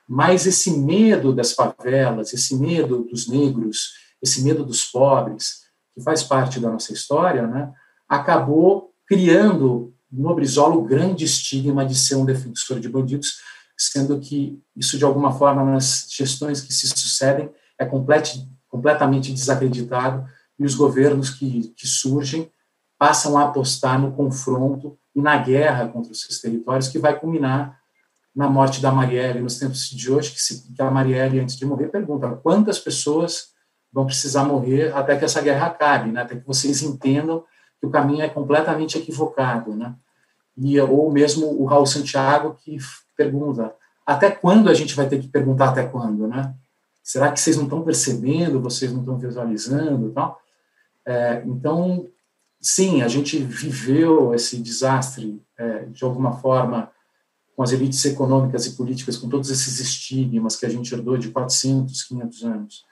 [0.07, 6.23] mas esse medo das favelas, esse medo dos negros, esse medo dos pobres, que faz
[6.23, 7.73] parte da nossa história, né,
[8.09, 13.41] acabou criando no Brizola o grande estigma de ser um defensor de bandidos,
[13.77, 20.25] sendo que isso, de alguma forma, nas gestões que se sucedem, é complet, completamente desacreditado.
[20.57, 22.49] E os governos que, que surgem
[23.05, 27.79] passam a apostar no confronto e na guerra contra os seus territórios, que vai culminar
[28.35, 31.67] na morte da Marielle nos tempos de hoje, que, se, que a Marielle, antes de
[31.67, 33.49] morrer, pergunta quantas pessoas
[33.93, 36.23] vão precisar morrer até que essa guerra acabe, né?
[36.23, 37.45] até que vocês entendam
[37.79, 39.77] que o caminho é completamente equivocado.
[39.77, 39.95] Né?
[40.57, 42.79] E, ou mesmo o Raul Santiago, que
[43.15, 43.71] pergunta
[44.07, 46.55] até quando a gente vai ter que perguntar até quando, né?
[47.03, 50.41] Será que vocês não estão percebendo, vocês não estão visualizando tal?
[51.07, 52.09] É, então,
[52.65, 56.91] sim, a gente viveu esse desastre, é, de alguma forma,
[57.55, 61.29] com as elites econômicas e políticas, com todos esses estigmas que a gente herdou de
[61.29, 62.85] 400, 500 anos,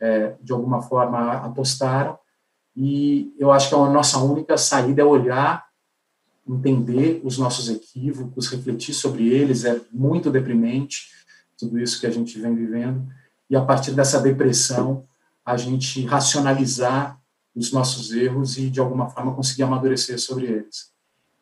[0.00, 2.18] é, de alguma forma apostaram,
[2.74, 5.66] e eu acho que a nossa única saída é olhar,
[6.48, 11.08] entender os nossos equívocos, refletir sobre eles, é muito deprimente,
[11.58, 13.06] tudo isso que a gente vem vivendo,
[13.50, 15.04] e a partir dessa depressão
[15.44, 17.20] a gente racionalizar
[17.54, 20.92] os nossos erros e de alguma forma conseguir amadurecer sobre eles.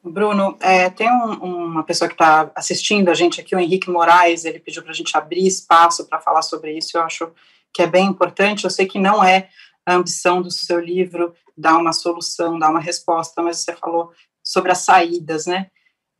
[0.02, 4.44] Bruno, é, tem um, uma pessoa que está assistindo a gente aqui, o Henrique Moraes,
[4.44, 7.30] ele pediu para a gente abrir espaço para falar sobre isso, eu acho
[7.72, 9.48] que é bem importante, eu sei que não é
[9.84, 14.72] a ambição do seu livro dar uma solução, dar uma resposta, mas você falou sobre
[14.72, 15.70] as saídas, né?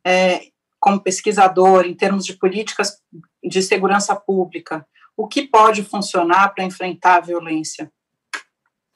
[0.05, 0.47] É,
[0.79, 3.01] como pesquisador, em termos de políticas
[3.43, 4.85] de segurança pública,
[5.15, 7.91] o que pode funcionar para enfrentar a violência?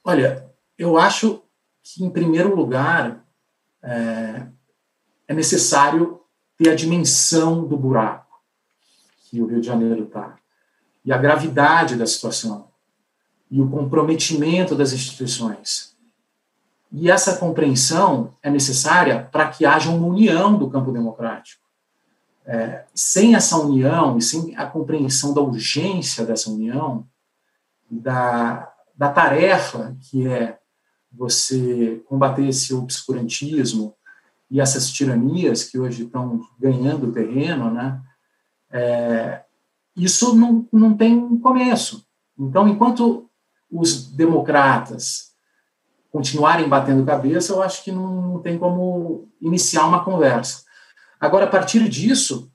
[0.04, 1.42] Olha, eu acho
[1.82, 3.24] que, em primeiro lugar,
[3.82, 4.46] é,
[5.28, 6.20] é necessário
[6.56, 8.40] ter a dimensão do buraco
[9.28, 10.36] que o Rio de Janeiro está,
[11.04, 12.68] e a gravidade da situação,
[13.50, 15.96] e o comprometimento das instituições.
[16.92, 21.62] E essa compreensão é necessária para que haja uma união do campo democrático.
[22.44, 27.06] É, sem essa união e sem a compreensão da urgência dessa união,
[27.90, 30.58] da, da tarefa que é
[31.12, 33.94] você combater esse obscurantismo
[34.50, 38.00] e essas tiranias que hoje estão ganhando terreno, né?
[38.70, 39.42] É,
[39.96, 42.06] isso não, não tem começo.
[42.38, 43.28] Então, enquanto
[43.70, 45.32] os democratas
[46.10, 50.64] continuarem batendo cabeça, eu acho que não tem como iniciar uma conversa.
[51.18, 52.50] Agora, a partir disso,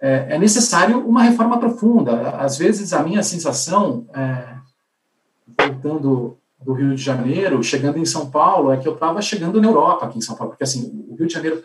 [0.00, 2.30] é, é necessário uma reforma profunda.
[2.30, 4.56] Às vezes, a minha sensação, é,
[5.56, 9.68] voltando do Rio de Janeiro, chegando em São Paulo, é que eu estava chegando na
[9.68, 11.64] Europa aqui em São Paulo, porque assim, o Rio de Janeiro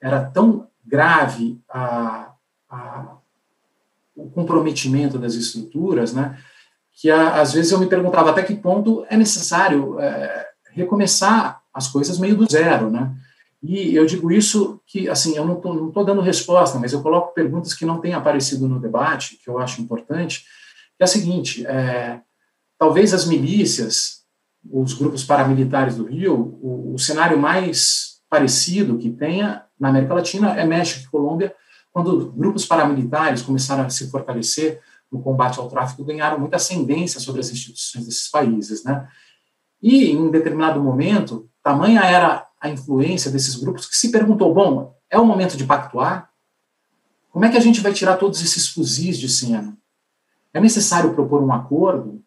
[0.00, 2.32] era tão grave a,
[2.68, 3.16] a,
[4.16, 6.38] o comprometimento das estruturas, né,
[6.92, 11.88] que a, às vezes eu me perguntava até que ponto é necessário é, recomeçar as
[11.88, 13.14] coisas meio do zero, né?
[13.62, 17.74] E eu digo isso que, assim, eu não estou dando resposta, mas eu coloco perguntas
[17.74, 20.44] que não têm aparecido no debate, que eu acho importante,
[20.96, 22.20] que é a seguinte, é,
[22.78, 24.19] talvez as milícias,
[24.68, 30.58] os grupos paramilitares do Rio, o, o, cenário mais parecido que tenha na América Latina
[30.58, 31.54] é México e Colômbia,
[31.92, 34.80] quando grupos paramilitares começaram a se fortalecer
[35.10, 39.08] no combate ao tráfico, ganharam muita ascendência sobre as instituições desses países, né?
[39.82, 45.18] E, em determinado momento, tamanha era a influência desses grupos que se perguntou: bom, é
[45.18, 46.30] o momento de pactuar?
[47.30, 49.76] Como é que a gente vai tirar todos esses fuzis de cena?
[50.52, 52.22] É necessário propor um acordo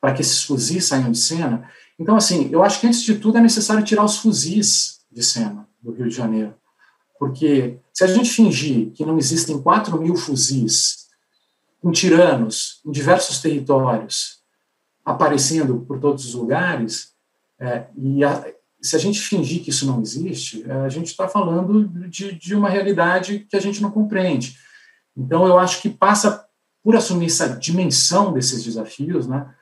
[0.00, 1.68] para que esses fuzis saiam de cena?
[1.98, 5.68] Então, assim, eu acho que antes de tudo é necessário tirar os fuzis de cena
[5.82, 6.54] do Rio de Janeiro.
[7.18, 11.08] Porque se a gente fingir que não existem 4 mil fuzis
[11.80, 14.38] com tiranos em diversos territórios
[15.04, 17.12] aparecendo por todos os lugares,
[17.58, 18.44] é, e a,
[18.80, 22.54] se a gente fingir que isso não existe, é, a gente está falando de, de
[22.54, 24.56] uma realidade que a gente não compreende.
[25.16, 26.46] Então, eu acho que passa
[26.84, 29.52] por assumir essa dimensão desses desafios, né?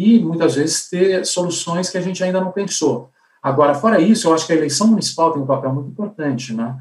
[0.00, 3.10] E muitas vezes ter soluções que a gente ainda não pensou.
[3.42, 6.80] Agora, fora isso, eu acho que a eleição municipal tem um papel muito importante, né?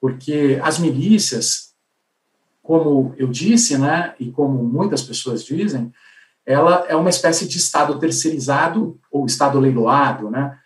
[0.00, 1.74] Porque as milícias,
[2.62, 5.92] como eu disse, né, e como muitas pessoas dizem,
[6.46, 10.56] ela é uma espécie de Estado terceirizado ou Estado leiloado, né,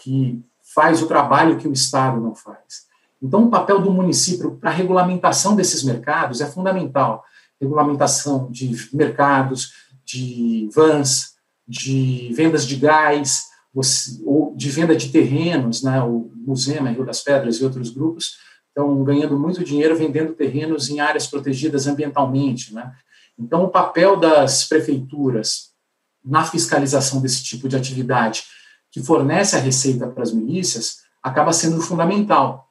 [0.00, 0.42] que
[0.74, 2.86] faz o trabalho que o Estado não faz.
[3.20, 7.22] Então, o papel do município para a regulamentação desses mercados é fundamental.
[7.60, 11.31] Regulamentação de mercados, de vans,
[11.72, 13.46] de vendas de gás,
[14.26, 18.36] ou de venda de terrenos, né, o Museu Rio das Pedras e outros grupos
[18.68, 22.74] estão ganhando muito dinheiro vendendo terrenos em áreas protegidas ambientalmente.
[22.74, 22.92] Né?
[23.38, 25.72] Então, o papel das prefeituras
[26.22, 28.44] na fiscalização desse tipo de atividade
[28.90, 32.68] que fornece a receita para as milícias acaba sendo fundamental.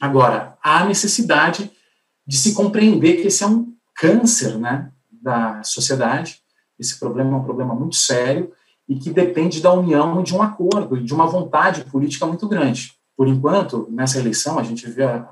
[0.00, 1.70] Agora, há necessidade
[2.26, 6.40] de se compreender que esse é um câncer né, da sociedade,
[6.80, 8.50] esse problema é um problema muito sério
[8.88, 12.94] e que depende da união de um acordo e de uma vontade política muito grande.
[13.16, 15.28] Por enquanto, nessa eleição, a gente vê a,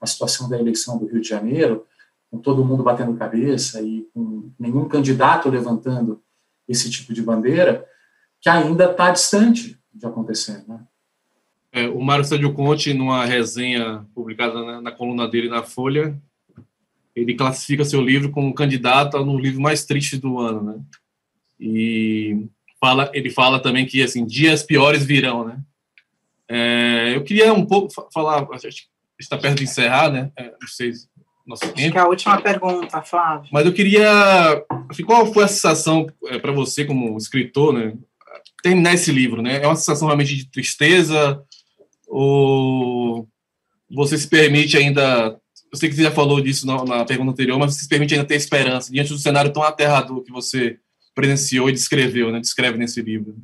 [0.00, 1.86] a situação da eleição do Rio de Janeiro,
[2.30, 6.20] com todo mundo batendo cabeça e com nenhum candidato levantando
[6.66, 7.86] esse tipo de bandeira,
[8.40, 10.64] que ainda está distante de acontecer.
[10.68, 10.80] Né?
[11.72, 16.20] É, o Mário Sérgio Conte, numa resenha publicada na, na, coluna dele na Folha,
[17.20, 20.80] ele classifica seu livro como candidato no livro mais triste do ano, né?
[21.60, 22.46] E
[22.80, 25.60] fala, ele fala também que assim dias piores virão, né?
[26.48, 28.46] É, eu queria um pouco falar,
[29.18, 30.30] está perto de encerrar, né?
[30.36, 30.92] É, não sei
[31.48, 31.92] nosso Acho tempo.
[31.92, 33.48] que é a última pergunta, Flávio.
[33.50, 37.94] Mas eu queria, assim, qual foi a sensação é, para você como escritor, né?
[38.62, 39.62] Terminar esse livro, né?
[39.62, 41.42] É uma sensação realmente de tristeza
[42.06, 43.26] ou
[43.90, 45.38] você se permite ainda
[45.70, 48.26] eu sei que você já falou disso na, na, pergunta anterior, mas se permite ainda
[48.26, 50.78] ter esperança diante do cenário tão aterrador que você
[51.14, 52.40] presenciou e descreveu, né?
[52.40, 53.36] Descreve nesse livro.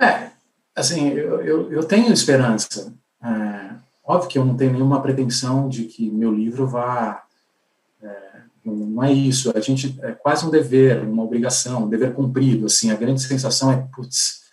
[0.00, 0.30] É,
[0.74, 2.92] assim, eu, eu, eu tenho esperança.
[3.22, 3.70] É,
[4.02, 7.22] óbvio que eu não tenho nenhuma pretensão de que meu livro vá.
[8.02, 9.52] É, não é isso.
[9.54, 12.66] A gente é quase um dever, uma obrigação, um dever cumprido.
[12.66, 14.44] Assim, a grande sensação é, putz,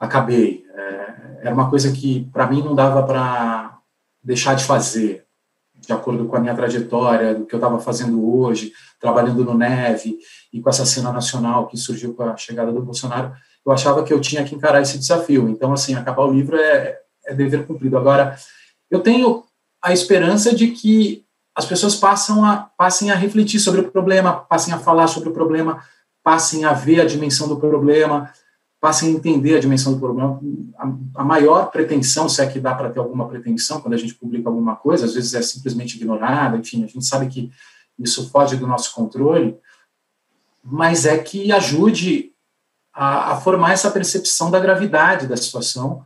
[0.00, 0.64] acabei.
[0.74, 3.78] É, era uma coisa que para mim não dava para
[4.24, 5.25] deixar de fazer
[5.86, 10.18] de acordo com a minha trajetória, do que eu estava fazendo hoje, trabalhando no Neve
[10.52, 13.32] e com essa cena nacional que surgiu com a chegada do Bolsonaro,
[13.64, 15.48] eu achava que eu tinha que encarar esse desafio.
[15.48, 17.96] Então, assim, acabar o livro é, é dever cumprido.
[17.96, 18.36] Agora,
[18.90, 19.44] eu tenho
[19.82, 21.24] a esperança de que
[21.54, 25.32] as pessoas passam a, passem a refletir sobre o problema, passem a falar sobre o
[25.32, 25.82] problema,
[26.22, 28.30] passem a ver a dimensão do problema,
[28.80, 30.40] passem a entender a dimensão do problema.
[30.78, 34.14] A, a maior pretensão, se é que dá para ter alguma pretensão quando a gente
[34.14, 37.50] publica alguma coisa, às vezes é simplesmente ignorada, enfim, a gente sabe que
[37.98, 39.56] isso foge do nosso controle,
[40.62, 42.32] mas é que ajude
[42.92, 46.04] a, a formar essa percepção da gravidade da situação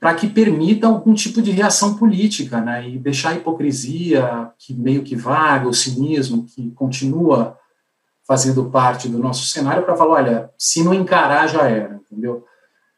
[0.00, 5.02] para que permita algum tipo de reação política, né, e deixar a hipocrisia que meio
[5.02, 7.58] que vaga, o cinismo que continua
[8.28, 12.44] fazendo parte do nosso cenário para falar, olha, se não encarar já era, entendeu?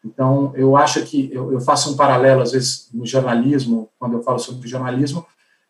[0.05, 4.23] Então, eu acho que eu, eu, faço um paralelo, às vezes, no jornalismo, quando eu
[4.25, 5.25] falo sobre jornalismo,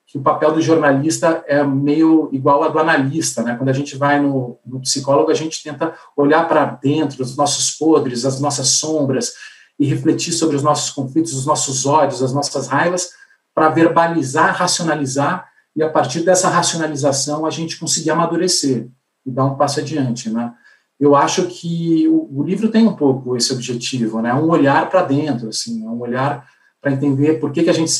[0.06, 3.54] que o papel do jornalista é meio igual ao do analista, né?
[3.54, 7.72] Quando a gente vai no, no psicólogo, a gente tenta olhar para dentro, os nossos
[7.72, 9.34] podres, as nossas sombras,
[9.78, 13.11] e refletir sobre os nossos conflitos, os nossos ódios, as nossas raivas,
[13.54, 18.88] para verbalizar, racionalizar, e a partir dessa racionalização a gente conseguir amadurecer
[19.24, 20.52] e dar um passo adiante, né?
[20.98, 24.34] Eu acho que o, o livro tem um pouco esse objetivo, né?
[24.34, 26.46] Um olhar para dentro, assim, um olhar
[26.80, 27.92] para entender por que, que a gente,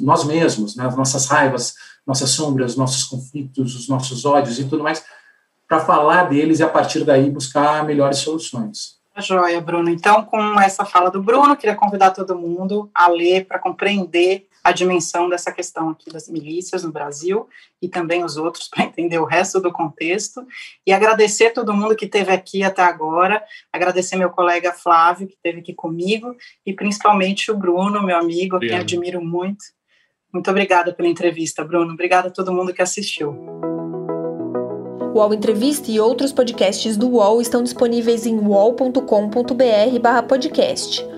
[0.00, 1.74] nós mesmos, né, as nossas raivas,
[2.06, 5.02] nossas sombras, nossos conflitos, os nossos ódios e tudo mais,
[5.66, 8.98] para falar deles e a partir daí buscar melhores soluções.
[9.16, 9.90] Joia, Bruno.
[9.90, 14.72] Então, com essa fala do Bruno, queria convidar todo mundo a ler para compreender a
[14.72, 17.48] dimensão dessa questão aqui das milícias no Brasil
[17.80, 20.46] e também os outros para entender o resto do contexto
[20.86, 23.42] e agradecer todo mundo que esteve aqui até agora,
[23.72, 28.78] agradecer meu colega Flávio que esteve aqui comigo e principalmente o Bruno, meu amigo, Obrigado.
[28.78, 29.64] que admiro muito.
[30.32, 31.94] Muito obrigada pela entrevista, Bruno.
[31.94, 33.30] Obrigada a todo mundo que assistiu.
[35.14, 41.17] O UOL Entrevista e outros podcasts do UOL estão disponíveis em uol.com.br/podcast.